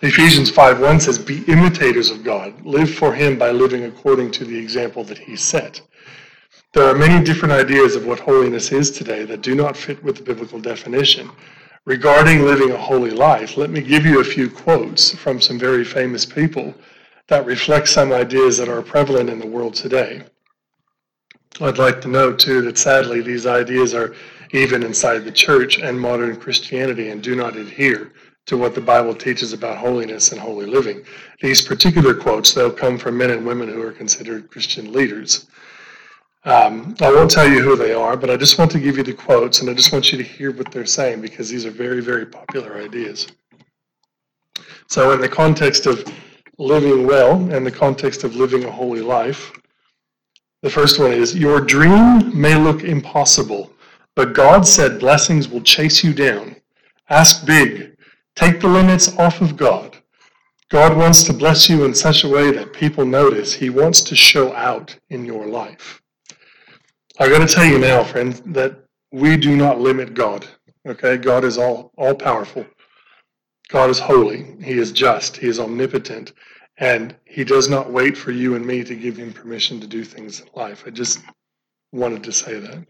Ephesians 0.02 0.50
5:1 0.50 1.00
says, 1.00 1.18
Be 1.18 1.42
imitators 1.44 2.10
of 2.10 2.24
God. 2.24 2.64
Live 2.64 2.94
for 2.94 3.12
him 3.12 3.36
by 3.36 3.50
living 3.50 3.84
according 3.84 4.30
to 4.32 4.44
the 4.44 4.56
example 4.56 5.04
that 5.04 5.18
he 5.18 5.36
set. 5.36 5.82
There 6.72 6.88
are 6.88 6.94
many 6.94 7.22
different 7.24 7.52
ideas 7.52 7.96
of 7.96 8.06
what 8.06 8.20
holiness 8.20 8.70
is 8.70 8.90
today 8.90 9.24
that 9.24 9.42
do 9.42 9.54
not 9.54 9.76
fit 9.76 10.02
with 10.04 10.16
the 10.16 10.22
biblical 10.22 10.60
definition. 10.60 11.30
Regarding 11.86 12.44
living 12.44 12.72
a 12.72 12.76
holy 12.76 13.10
life, 13.10 13.56
let 13.56 13.70
me 13.70 13.80
give 13.80 14.04
you 14.04 14.20
a 14.20 14.24
few 14.24 14.50
quotes 14.50 15.14
from 15.14 15.40
some 15.40 15.58
very 15.58 15.82
famous 15.82 16.26
people 16.26 16.74
that 17.28 17.46
reflect 17.46 17.88
some 17.88 18.12
ideas 18.12 18.58
that 18.58 18.68
are 18.68 18.82
prevalent 18.82 19.30
in 19.30 19.38
the 19.38 19.46
world 19.46 19.74
today. 19.74 20.22
I'd 21.58 21.78
like 21.78 22.02
to 22.02 22.08
note, 22.08 22.38
too, 22.38 22.60
that 22.62 22.76
sadly 22.76 23.22
these 23.22 23.46
ideas 23.46 23.94
are 23.94 24.14
even 24.52 24.82
inside 24.82 25.20
the 25.20 25.32
church 25.32 25.78
and 25.78 25.98
modern 25.98 26.36
Christianity 26.36 27.08
and 27.08 27.22
do 27.22 27.34
not 27.34 27.56
adhere 27.56 28.12
to 28.46 28.58
what 28.58 28.74
the 28.74 28.80
Bible 28.80 29.14
teaches 29.14 29.54
about 29.54 29.78
holiness 29.78 30.32
and 30.32 30.40
holy 30.40 30.66
living. 30.66 31.02
These 31.40 31.62
particular 31.62 32.14
quotes, 32.14 32.52
though, 32.52 32.70
come 32.70 32.98
from 32.98 33.16
men 33.16 33.30
and 33.30 33.46
women 33.46 33.68
who 33.68 33.80
are 33.80 33.92
considered 33.92 34.50
Christian 34.50 34.92
leaders. 34.92 35.46
Um, 36.44 36.94
I 37.00 37.12
won't 37.12 37.30
tell 37.30 37.46
you 37.46 37.62
who 37.62 37.76
they 37.76 37.92
are, 37.92 38.16
but 38.16 38.30
I 38.30 38.36
just 38.36 38.58
want 38.58 38.70
to 38.70 38.80
give 38.80 38.96
you 38.96 39.02
the 39.02 39.12
quotes, 39.12 39.60
and 39.60 39.68
I 39.68 39.74
just 39.74 39.92
want 39.92 40.10
you 40.10 40.18
to 40.18 40.24
hear 40.24 40.52
what 40.52 40.72
they're 40.72 40.86
saying 40.86 41.20
because 41.20 41.50
these 41.50 41.66
are 41.66 41.70
very, 41.70 42.00
very 42.00 42.24
popular 42.24 42.76
ideas. 42.76 43.26
So, 44.88 45.12
in 45.12 45.20
the 45.20 45.28
context 45.28 45.86
of 45.86 46.02
living 46.58 47.06
well 47.06 47.32
and 47.52 47.66
the 47.66 47.70
context 47.70 48.24
of 48.24 48.36
living 48.36 48.64
a 48.64 48.70
holy 48.70 49.02
life, 49.02 49.52
the 50.62 50.70
first 50.70 50.98
one 50.98 51.12
is 51.12 51.36
Your 51.36 51.60
dream 51.60 52.38
may 52.38 52.54
look 52.54 52.84
impossible, 52.84 53.72
but 54.16 54.32
God 54.32 54.66
said 54.66 55.00
blessings 55.00 55.48
will 55.48 55.62
chase 55.62 56.02
you 56.02 56.14
down. 56.14 56.56
Ask 57.10 57.46
big, 57.46 57.96
Take 58.34 58.60
the 58.60 58.68
limits 58.68 59.16
off 59.18 59.42
of 59.42 59.56
God. 59.56 59.98
God 60.70 60.96
wants 60.96 61.24
to 61.24 61.32
bless 61.32 61.68
you 61.68 61.84
in 61.84 61.94
such 61.94 62.24
a 62.24 62.28
way 62.28 62.50
that 62.52 62.72
people 62.72 63.04
notice. 63.04 63.52
He 63.52 63.70
wants 63.70 64.02
to 64.02 64.16
show 64.16 64.54
out 64.54 64.96
in 65.10 65.24
your 65.24 65.46
life. 65.46 66.00
I 67.20 67.28
got 67.28 67.46
to 67.46 67.54
tell 67.54 67.66
you 67.66 67.78
now, 67.78 68.02
friends, 68.02 68.40
that 68.46 68.82
we 69.12 69.36
do 69.36 69.54
not 69.54 69.78
limit 69.78 70.14
God. 70.14 70.46
Okay? 70.88 71.18
God 71.18 71.44
is 71.44 71.58
all, 71.58 71.92
all 71.98 72.14
powerful. 72.14 72.64
God 73.68 73.90
is 73.90 73.98
holy. 73.98 74.56
He 74.62 74.78
is 74.78 74.90
just. 74.90 75.36
He 75.36 75.46
is 75.46 75.60
omnipotent. 75.60 76.32
And 76.78 77.14
he 77.26 77.44
does 77.44 77.68
not 77.68 77.92
wait 77.92 78.16
for 78.16 78.30
you 78.30 78.54
and 78.54 78.64
me 78.64 78.82
to 78.84 78.96
give 78.96 79.18
him 79.18 79.34
permission 79.34 79.80
to 79.80 79.86
do 79.86 80.02
things 80.02 80.40
in 80.40 80.48
life. 80.54 80.84
I 80.86 80.90
just 80.90 81.20
wanted 81.92 82.24
to 82.24 82.32
say 82.32 82.58
that. 82.58 82.86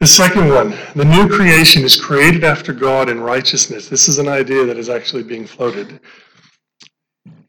The 0.00 0.06
second 0.06 0.48
one, 0.48 0.74
the 0.96 1.04
new 1.04 1.28
creation 1.28 1.84
is 1.84 2.00
created 2.00 2.44
after 2.44 2.72
God 2.72 3.10
in 3.10 3.20
righteousness. 3.20 3.90
This 3.90 4.08
is 4.08 4.18
an 4.18 4.26
idea 4.26 4.64
that 4.64 4.78
is 4.78 4.88
actually 4.88 5.22
being 5.22 5.46
floated. 5.46 6.00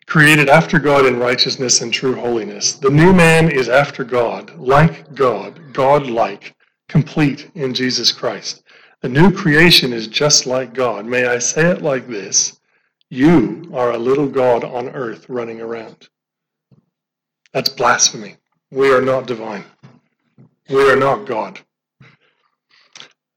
Created 0.06 0.50
after 0.50 0.80
God 0.80 1.06
in 1.06 1.18
righteousness 1.18 1.82
and 1.82 1.94
true 1.94 2.16
holiness. 2.16 2.74
The 2.74 2.90
new 2.90 3.14
man 3.14 3.50
is 3.50 3.70
after 3.70 4.04
God, 4.04 4.56
like 4.58 5.14
God, 5.16 5.74
God 5.74 6.08
like, 6.08 6.56
complete 6.90 7.50
in 7.56 7.74
Jesus 7.74 8.12
Christ. 8.12 8.64
The 9.02 9.10
new 9.10 9.32
creation 9.32 9.94
is 9.94 10.08
just 10.08 10.46
like 10.46 10.74
God. 10.74 11.06
May 11.06 11.26
I 11.26 11.40
say 11.40 11.70
it 11.70 11.82
like 11.82 12.08
this? 12.08 12.60
You 13.10 13.70
are 13.74 13.92
a 13.92 13.98
little 13.98 14.28
God 14.28 14.64
on 14.64 14.90
earth 14.90 15.28
running 15.30 15.62
around. 15.62 16.10
That's 17.54 17.70
blasphemy. 17.70 18.38
We 18.72 18.92
are 18.92 19.02
not 19.02 19.28
divine. 19.28 19.66
We 20.70 20.90
are 20.90 20.96
not 20.96 21.28
God. 21.28 21.60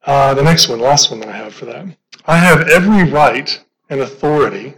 Uh, 0.05 0.35
the 0.35 0.43
next 0.43 0.69
one, 0.69 0.81
last 0.81 1.11
one 1.11 1.21
that 1.21 1.29
I 1.29 1.37
have 1.37 1.53
for 1.53 1.65
that. 1.67 1.87
I 2.27 2.39
have 2.39 2.69
every 2.69 3.11
right 3.11 3.63
and 3.91 4.01
authority 4.01 4.75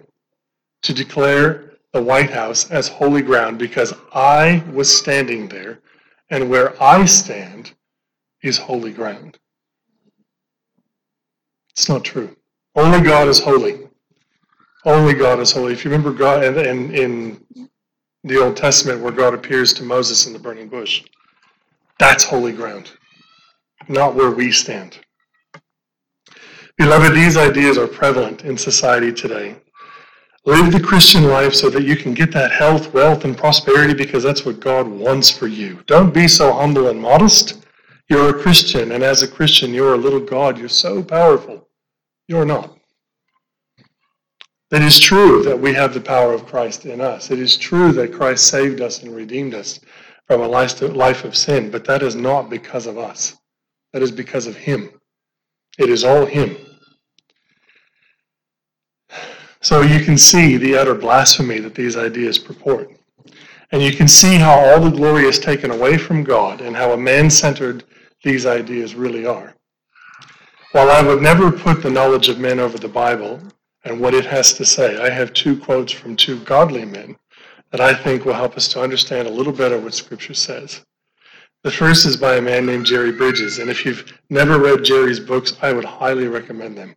to 0.82 0.94
declare 0.94 1.67
the 1.92 2.02
White 2.02 2.30
House 2.30 2.70
as 2.70 2.88
holy 2.88 3.22
ground 3.22 3.58
because 3.58 3.94
I 4.12 4.62
was 4.72 4.94
standing 4.94 5.48
there, 5.48 5.80
and 6.30 6.50
where 6.50 6.80
I 6.82 7.04
stand 7.06 7.72
is 8.42 8.58
holy 8.58 8.92
ground. 8.92 9.38
It's 11.70 11.88
not 11.88 12.04
true. 12.04 12.36
Only 12.74 13.00
God 13.00 13.28
is 13.28 13.40
holy. 13.40 13.88
Only 14.84 15.14
God 15.14 15.40
is 15.40 15.52
holy. 15.52 15.72
If 15.72 15.84
you 15.84 15.90
remember 15.90 16.12
God 16.12 16.44
and 16.44 16.56
in, 16.58 16.94
in 16.94 17.68
the 18.24 18.42
Old 18.42 18.56
Testament 18.56 19.00
where 19.00 19.12
God 19.12 19.34
appears 19.34 19.72
to 19.74 19.82
Moses 19.82 20.26
in 20.26 20.32
the 20.32 20.38
burning 20.38 20.68
bush, 20.68 21.04
that's 21.98 22.24
holy 22.24 22.52
ground, 22.52 22.92
not 23.88 24.14
where 24.14 24.30
we 24.30 24.52
stand. 24.52 24.98
Beloved, 26.76 27.12
these 27.12 27.36
ideas 27.36 27.76
are 27.76 27.88
prevalent 27.88 28.44
in 28.44 28.56
society 28.56 29.12
today. 29.12 29.56
Live 30.48 30.72
the 30.72 30.80
Christian 30.80 31.24
life 31.24 31.52
so 31.52 31.68
that 31.68 31.82
you 31.84 31.94
can 31.94 32.14
get 32.14 32.32
that 32.32 32.50
health, 32.50 32.94
wealth, 32.94 33.26
and 33.26 33.36
prosperity 33.36 33.92
because 33.92 34.22
that's 34.22 34.46
what 34.46 34.60
God 34.60 34.88
wants 34.88 35.28
for 35.28 35.46
you. 35.46 35.80
Don't 35.84 36.14
be 36.14 36.26
so 36.26 36.54
humble 36.54 36.88
and 36.88 36.98
modest. 36.98 37.66
You're 38.08 38.30
a 38.30 38.42
Christian, 38.42 38.92
and 38.92 39.04
as 39.04 39.22
a 39.22 39.28
Christian, 39.28 39.74
you're 39.74 39.92
a 39.92 39.98
little 39.98 40.24
God. 40.24 40.56
You're 40.56 40.70
so 40.70 41.02
powerful. 41.02 41.68
You're 42.28 42.46
not. 42.46 42.78
It 44.70 44.80
is 44.80 44.98
true 44.98 45.42
that 45.42 45.60
we 45.60 45.74
have 45.74 45.92
the 45.92 46.00
power 46.00 46.32
of 46.32 46.46
Christ 46.46 46.86
in 46.86 47.02
us. 47.02 47.30
It 47.30 47.40
is 47.40 47.58
true 47.58 47.92
that 47.92 48.14
Christ 48.14 48.46
saved 48.46 48.80
us 48.80 49.02
and 49.02 49.14
redeemed 49.14 49.52
us 49.52 49.80
from 50.26 50.40
a 50.40 50.48
life 50.48 51.24
of 51.24 51.36
sin, 51.36 51.70
but 51.70 51.84
that 51.84 52.02
is 52.02 52.14
not 52.14 52.48
because 52.48 52.86
of 52.86 52.96
us. 52.96 53.36
That 53.92 54.00
is 54.00 54.10
because 54.10 54.46
of 54.46 54.56
Him. 54.56 54.98
It 55.78 55.90
is 55.90 56.04
all 56.04 56.24
Him. 56.24 56.56
So 59.60 59.82
you 59.82 60.04
can 60.04 60.16
see 60.16 60.56
the 60.56 60.76
utter 60.76 60.94
blasphemy 60.94 61.58
that 61.60 61.74
these 61.74 61.96
ideas 61.96 62.38
purport. 62.38 62.92
And 63.70 63.82
you 63.82 63.92
can 63.92 64.08
see 64.08 64.36
how 64.36 64.58
all 64.58 64.80
the 64.80 64.96
glory 64.96 65.24
is 65.24 65.38
taken 65.38 65.70
away 65.70 65.98
from 65.98 66.24
God 66.24 66.60
and 66.60 66.76
how 66.76 66.92
a 66.92 66.96
man 66.96 67.28
centered 67.28 67.84
these 68.22 68.46
ideas 68.46 68.94
really 68.94 69.26
are. 69.26 69.54
While 70.72 70.90
I 70.90 71.02
would 71.02 71.22
never 71.22 71.50
put 71.50 71.82
the 71.82 71.90
knowledge 71.90 72.28
of 72.28 72.38
men 72.38 72.60
over 72.60 72.78
the 72.78 72.88
Bible 72.88 73.40
and 73.84 74.00
what 74.00 74.14
it 74.14 74.26
has 74.26 74.52
to 74.54 74.64
say, 74.64 74.98
I 74.98 75.10
have 75.10 75.32
two 75.32 75.58
quotes 75.58 75.92
from 75.92 76.14
two 76.14 76.38
godly 76.40 76.84
men 76.84 77.16
that 77.70 77.80
I 77.80 77.94
think 77.94 78.24
will 78.24 78.34
help 78.34 78.56
us 78.56 78.68
to 78.68 78.82
understand 78.82 79.28
a 79.28 79.32
little 79.32 79.52
better 79.52 79.78
what 79.78 79.94
Scripture 79.94 80.34
says. 80.34 80.84
The 81.64 81.70
first 81.70 82.06
is 82.06 82.16
by 82.16 82.36
a 82.36 82.42
man 82.42 82.64
named 82.66 82.86
Jerry 82.86 83.12
Bridges, 83.12 83.58
and 83.58 83.68
if 83.68 83.84
you've 83.84 84.12
never 84.30 84.58
read 84.58 84.84
Jerry's 84.84 85.20
books, 85.20 85.54
I 85.60 85.72
would 85.72 85.84
highly 85.84 86.28
recommend 86.28 86.78
them. 86.78 86.94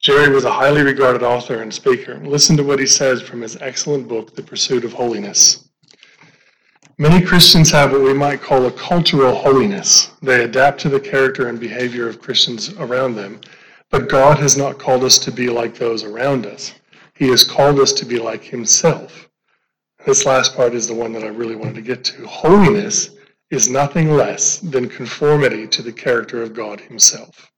Jerry 0.00 0.30
was 0.34 0.44
a 0.46 0.50
highly 0.50 0.80
regarded 0.80 1.22
author 1.22 1.60
and 1.60 1.74
speaker. 1.74 2.18
Listen 2.24 2.56
to 2.56 2.64
what 2.64 2.78
he 2.78 2.86
says 2.86 3.20
from 3.20 3.42
his 3.42 3.58
excellent 3.60 4.08
book, 4.08 4.34
The 4.34 4.42
Pursuit 4.42 4.82
of 4.82 4.94
Holiness. 4.94 5.68
Many 6.96 7.22
Christians 7.22 7.70
have 7.72 7.92
what 7.92 8.00
we 8.00 8.14
might 8.14 8.40
call 8.40 8.64
a 8.64 8.72
cultural 8.72 9.34
holiness. 9.34 10.10
They 10.22 10.44
adapt 10.44 10.80
to 10.80 10.88
the 10.88 11.00
character 11.00 11.48
and 11.48 11.60
behavior 11.60 12.08
of 12.08 12.22
Christians 12.22 12.72
around 12.78 13.14
them, 13.14 13.42
but 13.90 14.08
God 14.08 14.38
has 14.38 14.56
not 14.56 14.78
called 14.78 15.04
us 15.04 15.18
to 15.18 15.30
be 15.30 15.50
like 15.50 15.74
those 15.74 16.02
around 16.02 16.46
us. 16.46 16.72
He 17.12 17.28
has 17.28 17.44
called 17.44 17.78
us 17.78 17.92
to 17.92 18.06
be 18.06 18.18
like 18.18 18.42
Himself. 18.42 19.28
This 20.06 20.24
last 20.24 20.56
part 20.56 20.74
is 20.74 20.88
the 20.88 20.94
one 20.94 21.12
that 21.12 21.24
I 21.24 21.28
really 21.28 21.56
wanted 21.56 21.74
to 21.74 21.82
get 21.82 22.04
to. 22.04 22.26
Holiness 22.26 23.10
is 23.50 23.68
nothing 23.68 24.12
less 24.12 24.60
than 24.60 24.88
conformity 24.88 25.66
to 25.66 25.82
the 25.82 25.92
character 25.92 26.42
of 26.42 26.54
God 26.54 26.80
Himself. 26.80 27.50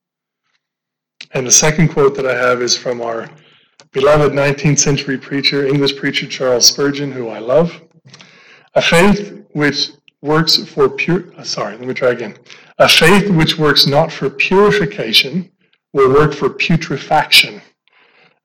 And 1.34 1.46
the 1.46 1.52
second 1.52 1.88
quote 1.88 2.14
that 2.16 2.26
I 2.26 2.36
have 2.36 2.60
is 2.60 2.76
from 2.76 3.00
our 3.00 3.28
beloved 3.92 4.32
19th 4.32 4.78
century 4.78 5.16
preacher, 5.16 5.66
English 5.66 5.96
preacher 5.96 6.26
Charles 6.26 6.66
Spurgeon, 6.66 7.10
who 7.10 7.28
I 7.28 7.38
love. 7.38 7.80
A 8.74 8.82
faith 8.82 9.42
which 9.52 9.92
works 10.20 10.56
for 10.56 10.90
pure, 10.90 11.32
uh, 11.38 11.42
sorry, 11.42 11.76
let 11.76 11.88
me 11.88 11.94
try 11.94 12.10
again. 12.10 12.36
A 12.78 12.88
faith 12.88 13.30
which 13.30 13.58
works 13.58 13.86
not 13.86 14.12
for 14.12 14.28
purification 14.28 15.50
will 15.94 16.12
work 16.12 16.34
for 16.34 16.50
putrefaction. 16.50 17.62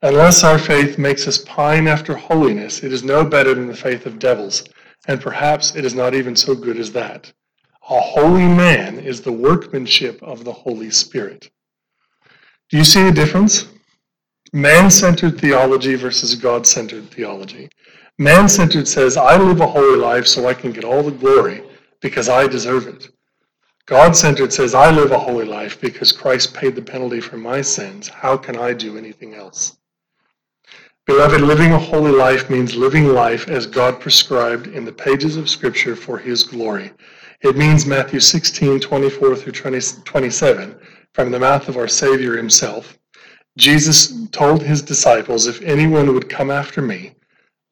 Unless 0.02 0.46
our 0.46 0.58
faith 0.60 0.98
makes 0.98 1.28
us 1.28 1.40
pine 1.40 1.88
after 1.88 2.16
holiness, 2.16 2.84
it 2.84 2.94
is 2.94 3.04
no 3.04 3.26
better 3.26 3.54
than 3.54 3.68
the 3.68 3.76
faith 3.76 4.06
of 4.06 4.20
devils, 4.20 4.64
and 5.08 5.20
perhaps 5.20 5.76
it 5.76 5.84
is 5.84 5.94
not 5.94 6.14
even 6.14 6.36
so 6.36 6.56
good 6.56 6.78
as 6.78 6.94
that. 6.94 7.34
A 7.90 8.00
holy 8.00 8.48
man 8.48 9.00
is 9.00 9.22
the 9.22 9.32
workmanship 9.32 10.22
of 10.24 10.46
the 10.46 10.54
Holy 10.54 10.90
Spirit. 10.90 11.50
Do 12.70 12.78
you 12.78 12.84
see 12.84 13.02
the 13.04 13.14
difference? 13.14 13.66
Man 14.52 14.92
centered 14.92 15.40
theology 15.40 15.96
versus 15.96 16.36
God 16.36 16.68
centered 16.68 17.10
theology. 17.10 17.70
Man 18.18 18.50
centered 18.50 18.90
says, 18.90 19.16
I 19.16 19.38
live 19.38 19.62
a 19.62 19.68
holy 19.68 19.98
life 19.98 20.28
so 20.28 20.48
I 20.48 20.54
can 20.54 20.74
get 20.74 20.84
all 20.84 21.02
the 21.02 21.12
glory 21.12 21.64
because 22.02 22.28
I 22.28 22.46
deserve 22.46 22.88
it. 22.88 23.08
God 23.86 24.18
centered 24.18 24.52
says, 24.52 24.74
I 24.74 24.92
live 24.92 25.12
a 25.12 25.18
holy 25.18 25.46
life 25.46 25.80
because 25.80 26.12
Christ 26.12 26.54
paid 26.54 26.76
the 26.76 26.82
penalty 26.82 27.22
for 27.22 27.38
my 27.38 27.62
sins. 27.62 28.10
How 28.10 28.36
can 28.36 28.58
I 28.58 28.74
do 28.74 28.98
anything 28.98 29.34
else? 29.34 29.78
Beloved, 31.06 31.40
living 31.40 31.72
a 31.72 31.80
holy 31.80 32.12
life 32.12 32.50
means 32.50 32.76
living 32.76 33.08
life 33.08 33.48
as 33.48 33.66
God 33.66 34.02
prescribed 34.02 34.68
in 34.68 34.84
the 34.84 34.92
pages 34.92 35.38
of 35.38 35.50
Scripture 35.50 35.96
for 35.96 36.18
His 36.18 36.44
glory. 36.44 36.92
It 37.40 37.56
means 37.56 37.86
Matthew 37.86 38.20
16, 38.20 38.82
24 38.82 39.36
through 39.38 39.54
20, 39.54 39.80
27 40.04 40.78
from 41.18 41.32
the 41.32 41.40
mouth 41.40 41.68
of 41.68 41.78
our 41.78 41.88
Savior 41.88 42.38
himself. 42.38 42.96
Jesus 43.58 44.14
told 44.28 44.62
his 44.62 44.84
disciples, 44.84 45.48
If 45.48 45.64
anyone 45.64 46.14
would 46.14 46.30
come 46.30 46.52
after 46.52 46.80
me, 46.80 47.16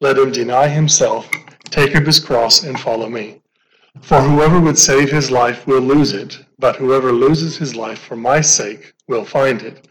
let 0.00 0.18
him 0.18 0.32
deny 0.32 0.66
himself, 0.66 1.30
take 1.66 1.94
up 1.94 2.02
his 2.02 2.18
cross, 2.18 2.64
and 2.64 2.80
follow 2.80 3.08
me. 3.08 3.40
For 4.00 4.20
whoever 4.20 4.58
would 4.58 4.76
save 4.76 5.12
his 5.12 5.30
life 5.30 5.64
will 5.64 5.80
lose 5.80 6.12
it, 6.12 6.44
but 6.58 6.74
whoever 6.74 7.12
loses 7.12 7.56
his 7.56 7.76
life 7.76 8.00
for 8.00 8.16
my 8.16 8.40
sake 8.40 8.94
will 9.06 9.24
find 9.24 9.62
it. 9.62 9.86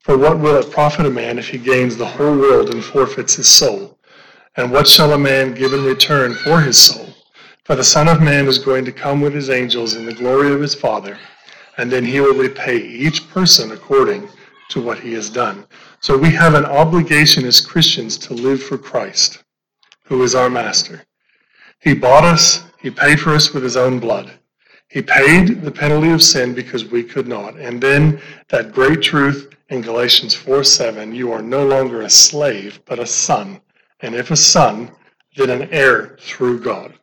For 0.00 0.16
what 0.16 0.38
will 0.38 0.56
it 0.56 0.70
profit 0.70 1.04
a 1.04 1.10
man 1.10 1.38
if 1.38 1.48
he 1.48 1.58
gains 1.58 1.98
the 1.98 2.06
whole 2.06 2.34
world 2.34 2.72
and 2.72 2.82
forfeits 2.82 3.34
his 3.34 3.48
soul? 3.48 3.98
And 4.56 4.72
what 4.72 4.88
shall 4.88 5.12
a 5.12 5.18
man 5.18 5.52
give 5.52 5.74
in 5.74 5.84
return 5.84 6.32
for 6.32 6.62
his 6.62 6.78
soul? 6.78 7.12
For 7.64 7.76
the 7.76 7.84
Son 7.84 8.08
of 8.08 8.22
Man 8.22 8.46
is 8.46 8.56
going 8.56 8.86
to 8.86 8.92
come 8.92 9.20
with 9.20 9.34
his 9.34 9.50
angels 9.50 9.92
in 9.92 10.06
the 10.06 10.14
glory 10.14 10.54
of 10.54 10.62
his 10.62 10.74
Father 10.74 11.18
and 11.76 11.90
then 11.90 12.04
he 12.04 12.20
will 12.20 12.34
repay 12.34 12.78
each 12.78 13.28
person 13.28 13.72
according 13.72 14.28
to 14.70 14.80
what 14.80 14.98
he 14.98 15.12
has 15.14 15.30
done. 15.30 15.66
So 16.00 16.16
we 16.16 16.30
have 16.30 16.54
an 16.54 16.64
obligation 16.64 17.44
as 17.44 17.60
Christians 17.60 18.16
to 18.18 18.34
live 18.34 18.62
for 18.62 18.78
Christ, 18.78 19.44
who 20.04 20.22
is 20.22 20.34
our 20.34 20.50
master. 20.50 21.04
He 21.80 21.94
bought 21.94 22.24
us, 22.24 22.64
he 22.80 22.90
paid 22.90 23.20
for 23.20 23.30
us 23.30 23.52
with 23.52 23.62
his 23.62 23.76
own 23.76 23.98
blood. 23.98 24.32
He 24.88 25.02
paid 25.02 25.62
the 25.62 25.70
penalty 25.70 26.10
of 26.10 26.22
sin 26.22 26.54
because 26.54 26.84
we 26.84 27.02
could 27.02 27.26
not. 27.26 27.56
And 27.56 27.80
then 27.80 28.20
that 28.48 28.72
great 28.72 29.02
truth 29.02 29.54
in 29.70 29.80
Galatians 29.80 30.34
4 30.34 30.62
7 30.62 31.14
you 31.14 31.32
are 31.32 31.42
no 31.42 31.66
longer 31.66 32.02
a 32.02 32.10
slave, 32.10 32.80
but 32.84 32.98
a 32.98 33.06
son. 33.06 33.60
And 34.00 34.14
if 34.14 34.30
a 34.30 34.36
son, 34.36 34.92
then 35.36 35.50
an 35.50 35.68
heir 35.72 36.16
through 36.20 36.60
God. 36.60 36.94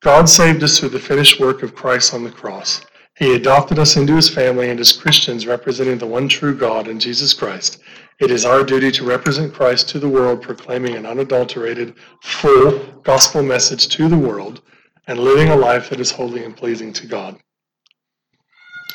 God 0.00 0.28
saved 0.28 0.62
us 0.62 0.78
through 0.78 0.90
the 0.90 0.98
finished 0.98 1.40
work 1.40 1.62
of 1.62 1.74
Christ 1.74 2.12
on 2.12 2.24
the 2.24 2.30
cross. 2.30 2.84
He 3.16 3.34
adopted 3.34 3.78
us 3.78 3.96
into 3.96 4.16
his 4.16 4.28
family 4.28 4.70
and 4.70 4.80
as 4.80 4.92
Christians 4.92 5.46
representing 5.46 5.98
the 5.98 6.06
one 6.06 6.28
true 6.28 6.56
God 6.56 6.88
in 6.88 6.98
Jesus 6.98 7.34
Christ. 7.34 7.78
It 8.18 8.30
is 8.30 8.44
our 8.44 8.64
duty 8.64 8.90
to 8.92 9.04
represent 9.04 9.52
Christ 9.52 9.88
to 9.90 9.98
the 9.98 10.08
world, 10.08 10.42
proclaiming 10.42 10.94
an 10.94 11.06
unadulterated, 11.06 11.94
full 12.22 12.78
gospel 13.02 13.42
message 13.42 13.88
to 13.88 14.08
the 14.08 14.16
world 14.16 14.62
and 15.06 15.18
living 15.18 15.48
a 15.48 15.56
life 15.56 15.90
that 15.90 16.00
is 16.00 16.10
holy 16.10 16.44
and 16.44 16.56
pleasing 16.56 16.92
to 16.94 17.06
God. 17.06 17.38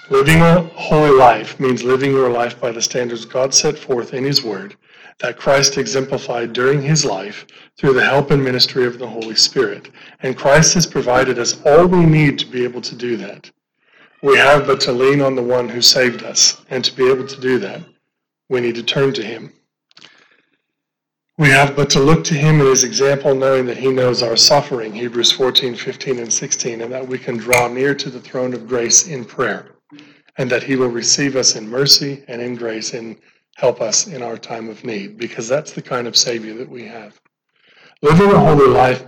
Living 0.10 0.42
a 0.42 0.62
holy 0.62 1.12
life 1.12 1.60
means 1.60 1.84
living 1.84 2.12
your 2.12 2.30
life 2.30 2.60
by 2.60 2.72
the 2.72 2.82
standards 2.82 3.26
God 3.26 3.54
set 3.54 3.78
forth 3.78 4.14
in 4.14 4.24
His 4.24 4.44
Word 4.44 4.78
that 5.20 5.38
Christ 5.38 5.78
exemplified 5.78 6.54
during 6.54 6.82
His 6.82 7.04
life 7.04 7.46
through 7.78 7.94
the 7.94 8.06
help 8.06 8.32
and 8.32 8.44
ministry 8.44 8.86
of 8.86 9.00
the 9.00 9.08
Holy 9.08 9.36
Spirit. 9.36 9.90
And 10.22 10.38
Christ 10.38 10.76
has 10.76 10.86
provided 10.86 11.40
us 11.40 11.60
all 11.66 11.88
we 11.88 12.06
need 12.06 12.40
to 12.40 12.46
be 12.46 12.64
able 12.64 12.82
to 12.82 12.96
do 12.96 13.18
that. 13.18 13.52
We 14.24 14.38
have 14.38 14.66
but 14.66 14.82
to 14.82 14.92
lean 14.92 15.22
on 15.22 15.36
the 15.36 15.44
one 15.44 15.70
who 15.70 15.82
saved 15.82 16.24
us, 16.24 16.64
and 16.70 16.84
to 16.84 16.96
be 16.96 17.10
able 17.10 17.28
to 17.28 17.40
do 17.40 17.60
that, 17.60 17.82
we 18.50 18.62
need 18.62 18.76
to 18.76 18.84
turn 18.84 19.14
to 19.14 19.24
him. 19.24 19.54
We 21.38 21.50
have 21.50 21.76
but 21.76 21.92
to 21.92 22.00
look 22.00 22.24
to 22.26 22.34
him 22.34 22.60
and 22.60 22.70
his 22.70 22.84
example, 22.84 23.36
knowing 23.36 23.68
that 23.68 23.78
he 23.78 23.92
knows 23.92 24.24
our 24.24 24.36
suffering, 24.36 24.92
Hebrews 24.92 25.32
14, 25.34 25.76
15, 25.76 26.18
and 26.18 26.34
16, 26.34 26.82
and 26.82 26.92
that 26.92 27.08
we 27.08 27.20
can 27.20 27.38
draw 27.38 27.68
near 27.68 27.94
to 27.94 28.10
the 28.10 28.20
throne 28.20 28.56
of 28.56 28.68
grace 28.68 29.08
in 29.08 29.24
prayer, 29.24 29.76
and 30.40 30.50
that 30.50 30.64
he 30.64 30.76
will 30.76 30.90
receive 30.90 31.36
us 31.36 31.56
in 31.56 31.70
mercy 31.70 32.24
and 32.28 32.42
in 32.42 32.56
grace 32.56 32.96
and 32.96 33.18
help 33.56 33.82
us 33.82 34.08
in 34.08 34.24
our 34.24 34.38
time 34.38 34.68
of 34.68 34.84
need, 34.84 35.18
because 35.18 35.48
that's 35.48 35.74
the 35.74 35.82
kind 35.82 36.08
of 36.08 36.18
Savior 36.18 36.56
that 36.56 36.70
we 36.70 36.86
have. 36.86 37.20
Living 38.02 38.32
a 38.32 38.40
holy 38.40 38.68
life 38.68 39.04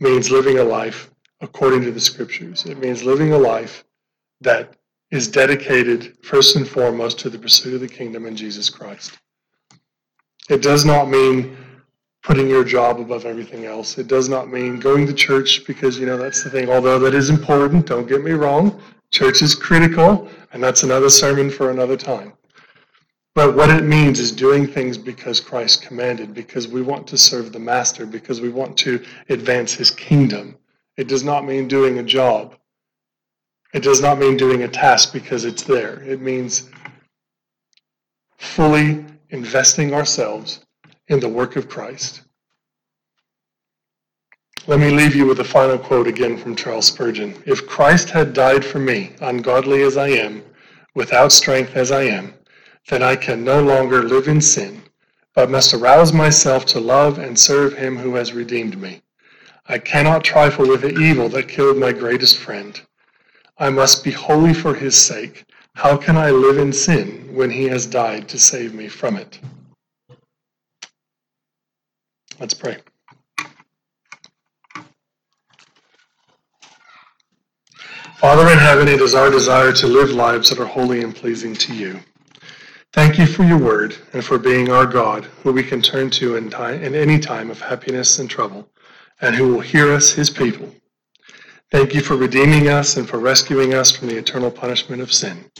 means 0.00 0.30
living 0.30 0.58
a 0.58 0.64
life 0.64 1.10
according 1.42 1.82
to 1.82 1.90
the 1.90 2.00
scriptures. 2.00 2.64
It 2.64 2.78
means 2.78 3.02
living 3.02 3.32
a 3.32 3.38
life 3.38 3.84
that 4.40 4.74
is 5.10 5.28
dedicated 5.28 6.16
first 6.22 6.56
and 6.56 6.68
foremost 6.68 7.18
to 7.20 7.30
the 7.30 7.38
pursuit 7.38 7.74
of 7.74 7.80
the 7.80 7.88
kingdom 7.88 8.26
in 8.26 8.36
Jesus 8.36 8.68
Christ. 8.68 9.18
It 10.48 10.62
does 10.62 10.84
not 10.84 11.08
mean 11.08 11.56
putting 12.22 12.48
your 12.48 12.64
job 12.64 13.00
above 13.00 13.24
everything 13.24 13.64
else. 13.64 13.96
It 13.98 14.06
does 14.06 14.28
not 14.28 14.50
mean 14.50 14.80
going 14.80 15.06
to 15.06 15.12
church 15.12 15.66
because, 15.66 15.98
you 15.98 16.06
know, 16.06 16.16
that's 16.16 16.42
the 16.42 16.50
thing. 16.50 16.68
Although 16.68 16.98
that 16.98 17.14
is 17.14 17.30
important, 17.30 17.86
don't 17.86 18.08
get 18.08 18.22
me 18.22 18.32
wrong. 18.32 18.80
Church 19.10 19.40
is 19.40 19.54
critical, 19.54 20.28
and 20.52 20.62
that's 20.62 20.82
another 20.82 21.08
sermon 21.08 21.50
for 21.50 21.70
another 21.70 21.96
time. 21.96 22.34
But 23.34 23.54
what 23.54 23.70
it 23.70 23.84
means 23.84 24.18
is 24.18 24.32
doing 24.32 24.66
things 24.66 24.98
because 24.98 25.40
Christ 25.40 25.82
commanded, 25.82 26.34
because 26.34 26.66
we 26.66 26.82
want 26.82 27.06
to 27.06 27.16
serve 27.16 27.52
the 27.52 27.58
Master, 27.58 28.04
because 28.04 28.40
we 28.40 28.48
want 28.48 28.76
to 28.78 29.02
advance 29.28 29.72
his 29.72 29.90
kingdom. 29.90 30.56
It 30.96 31.08
does 31.08 31.22
not 31.22 31.46
mean 31.46 31.68
doing 31.68 31.98
a 31.98 32.02
job. 32.02 32.56
It 33.74 33.82
does 33.82 34.00
not 34.00 34.18
mean 34.18 34.36
doing 34.36 34.62
a 34.62 34.68
task 34.68 35.12
because 35.12 35.44
it's 35.44 35.62
there. 35.62 36.02
It 36.02 36.22
means 36.22 36.70
fully 38.38 39.04
investing 39.30 39.92
ourselves 39.92 40.64
in 41.08 41.20
the 41.20 41.28
work 41.28 41.56
of 41.56 41.68
Christ. 41.68 42.22
Let 44.66 44.80
me 44.80 44.90
leave 44.90 45.14
you 45.14 45.26
with 45.26 45.40
a 45.40 45.44
final 45.44 45.78
quote 45.78 46.06
again 46.06 46.36
from 46.36 46.56
Charles 46.56 46.86
Spurgeon. 46.86 47.42
If 47.46 47.66
Christ 47.66 48.10
had 48.10 48.32
died 48.32 48.64
for 48.64 48.78
me, 48.78 49.12
ungodly 49.20 49.82
as 49.82 49.96
I 49.96 50.08
am, 50.08 50.42
without 50.94 51.32
strength 51.32 51.74
as 51.76 51.90
I 51.90 52.02
am, 52.02 52.34
then 52.88 53.02
I 53.02 53.16
can 53.16 53.44
no 53.44 53.62
longer 53.62 54.02
live 54.02 54.28
in 54.28 54.40
sin, 54.40 54.82
but 55.34 55.50
must 55.50 55.74
arouse 55.74 56.12
myself 56.12 56.66
to 56.66 56.80
love 56.80 57.18
and 57.18 57.38
serve 57.38 57.76
him 57.76 57.96
who 57.96 58.14
has 58.14 58.32
redeemed 58.32 58.78
me. 58.78 59.02
I 59.66 59.78
cannot 59.78 60.24
trifle 60.24 60.66
with 60.66 60.82
the 60.82 60.98
evil 60.98 61.28
that 61.30 61.48
killed 61.48 61.76
my 61.76 61.92
greatest 61.92 62.38
friend. 62.38 62.80
I 63.58 63.70
must 63.70 64.04
be 64.04 64.12
holy 64.12 64.54
for 64.54 64.74
his 64.74 64.96
sake. 64.96 65.44
How 65.74 65.96
can 65.96 66.16
I 66.16 66.30
live 66.30 66.58
in 66.58 66.72
sin 66.72 67.30
when 67.34 67.50
he 67.50 67.64
has 67.64 67.86
died 67.86 68.28
to 68.28 68.38
save 68.38 68.72
me 68.72 68.88
from 68.88 69.16
it? 69.16 69.40
Let's 72.38 72.54
pray. 72.54 72.78
Father 78.18 78.50
in 78.50 78.58
heaven, 78.58 78.88
it 78.88 79.00
is 79.00 79.14
our 79.14 79.30
desire 79.30 79.72
to 79.72 79.86
live 79.86 80.10
lives 80.10 80.50
that 80.50 80.58
are 80.58 80.66
holy 80.66 81.02
and 81.02 81.14
pleasing 81.14 81.54
to 81.54 81.74
you. 81.74 82.00
Thank 82.92 83.18
you 83.18 83.26
for 83.26 83.44
your 83.44 83.58
word 83.58 83.96
and 84.12 84.24
for 84.24 84.38
being 84.38 84.70
our 84.70 84.86
God, 84.86 85.24
who 85.42 85.52
we 85.52 85.62
can 85.62 85.82
turn 85.82 86.10
to 86.10 86.36
in, 86.36 86.50
time, 86.50 86.82
in 86.82 86.94
any 86.94 87.18
time 87.18 87.50
of 87.50 87.60
happiness 87.60 88.18
and 88.18 88.28
trouble, 88.28 88.68
and 89.20 89.36
who 89.36 89.52
will 89.52 89.60
hear 89.60 89.92
us, 89.92 90.12
his 90.12 90.30
people. 90.30 90.74
Thank 91.70 91.94
you 91.94 92.00
for 92.00 92.16
redeeming 92.16 92.68
us 92.68 92.96
and 92.96 93.06
for 93.06 93.18
rescuing 93.18 93.74
us 93.74 93.90
from 93.90 94.08
the 94.08 94.16
eternal 94.16 94.50
punishment 94.50 95.02
of 95.02 95.12
sin. 95.12 95.50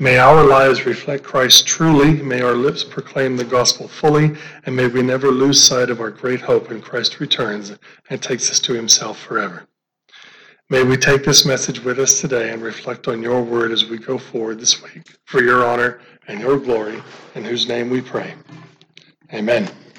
May 0.00 0.18
our 0.18 0.42
lives 0.42 0.84
reflect 0.84 1.22
Christ 1.22 1.68
truly. 1.68 2.14
May 2.14 2.42
our 2.42 2.54
lips 2.54 2.82
proclaim 2.82 3.36
the 3.36 3.44
gospel 3.44 3.86
fully. 3.86 4.34
And 4.66 4.74
may 4.74 4.88
we 4.88 5.02
never 5.02 5.28
lose 5.28 5.62
sight 5.62 5.90
of 5.90 6.00
our 6.00 6.10
great 6.10 6.40
hope 6.40 6.68
when 6.68 6.82
Christ 6.82 7.20
returns 7.20 7.72
and 8.10 8.20
takes 8.20 8.50
us 8.50 8.58
to 8.60 8.74
himself 8.74 9.20
forever. 9.20 9.68
May 10.70 10.82
we 10.82 10.96
take 10.96 11.24
this 11.24 11.46
message 11.46 11.78
with 11.78 12.00
us 12.00 12.20
today 12.20 12.50
and 12.50 12.60
reflect 12.60 13.06
on 13.06 13.22
your 13.22 13.42
word 13.42 13.70
as 13.70 13.84
we 13.84 13.98
go 13.98 14.18
forward 14.18 14.58
this 14.58 14.82
week 14.82 15.14
for 15.26 15.40
your 15.40 15.64
honor 15.64 16.00
and 16.26 16.40
your 16.40 16.58
glory, 16.58 17.00
in 17.36 17.44
whose 17.44 17.68
name 17.68 17.90
we 17.90 18.00
pray. 18.00 18.34
Amen. 19.32 19.70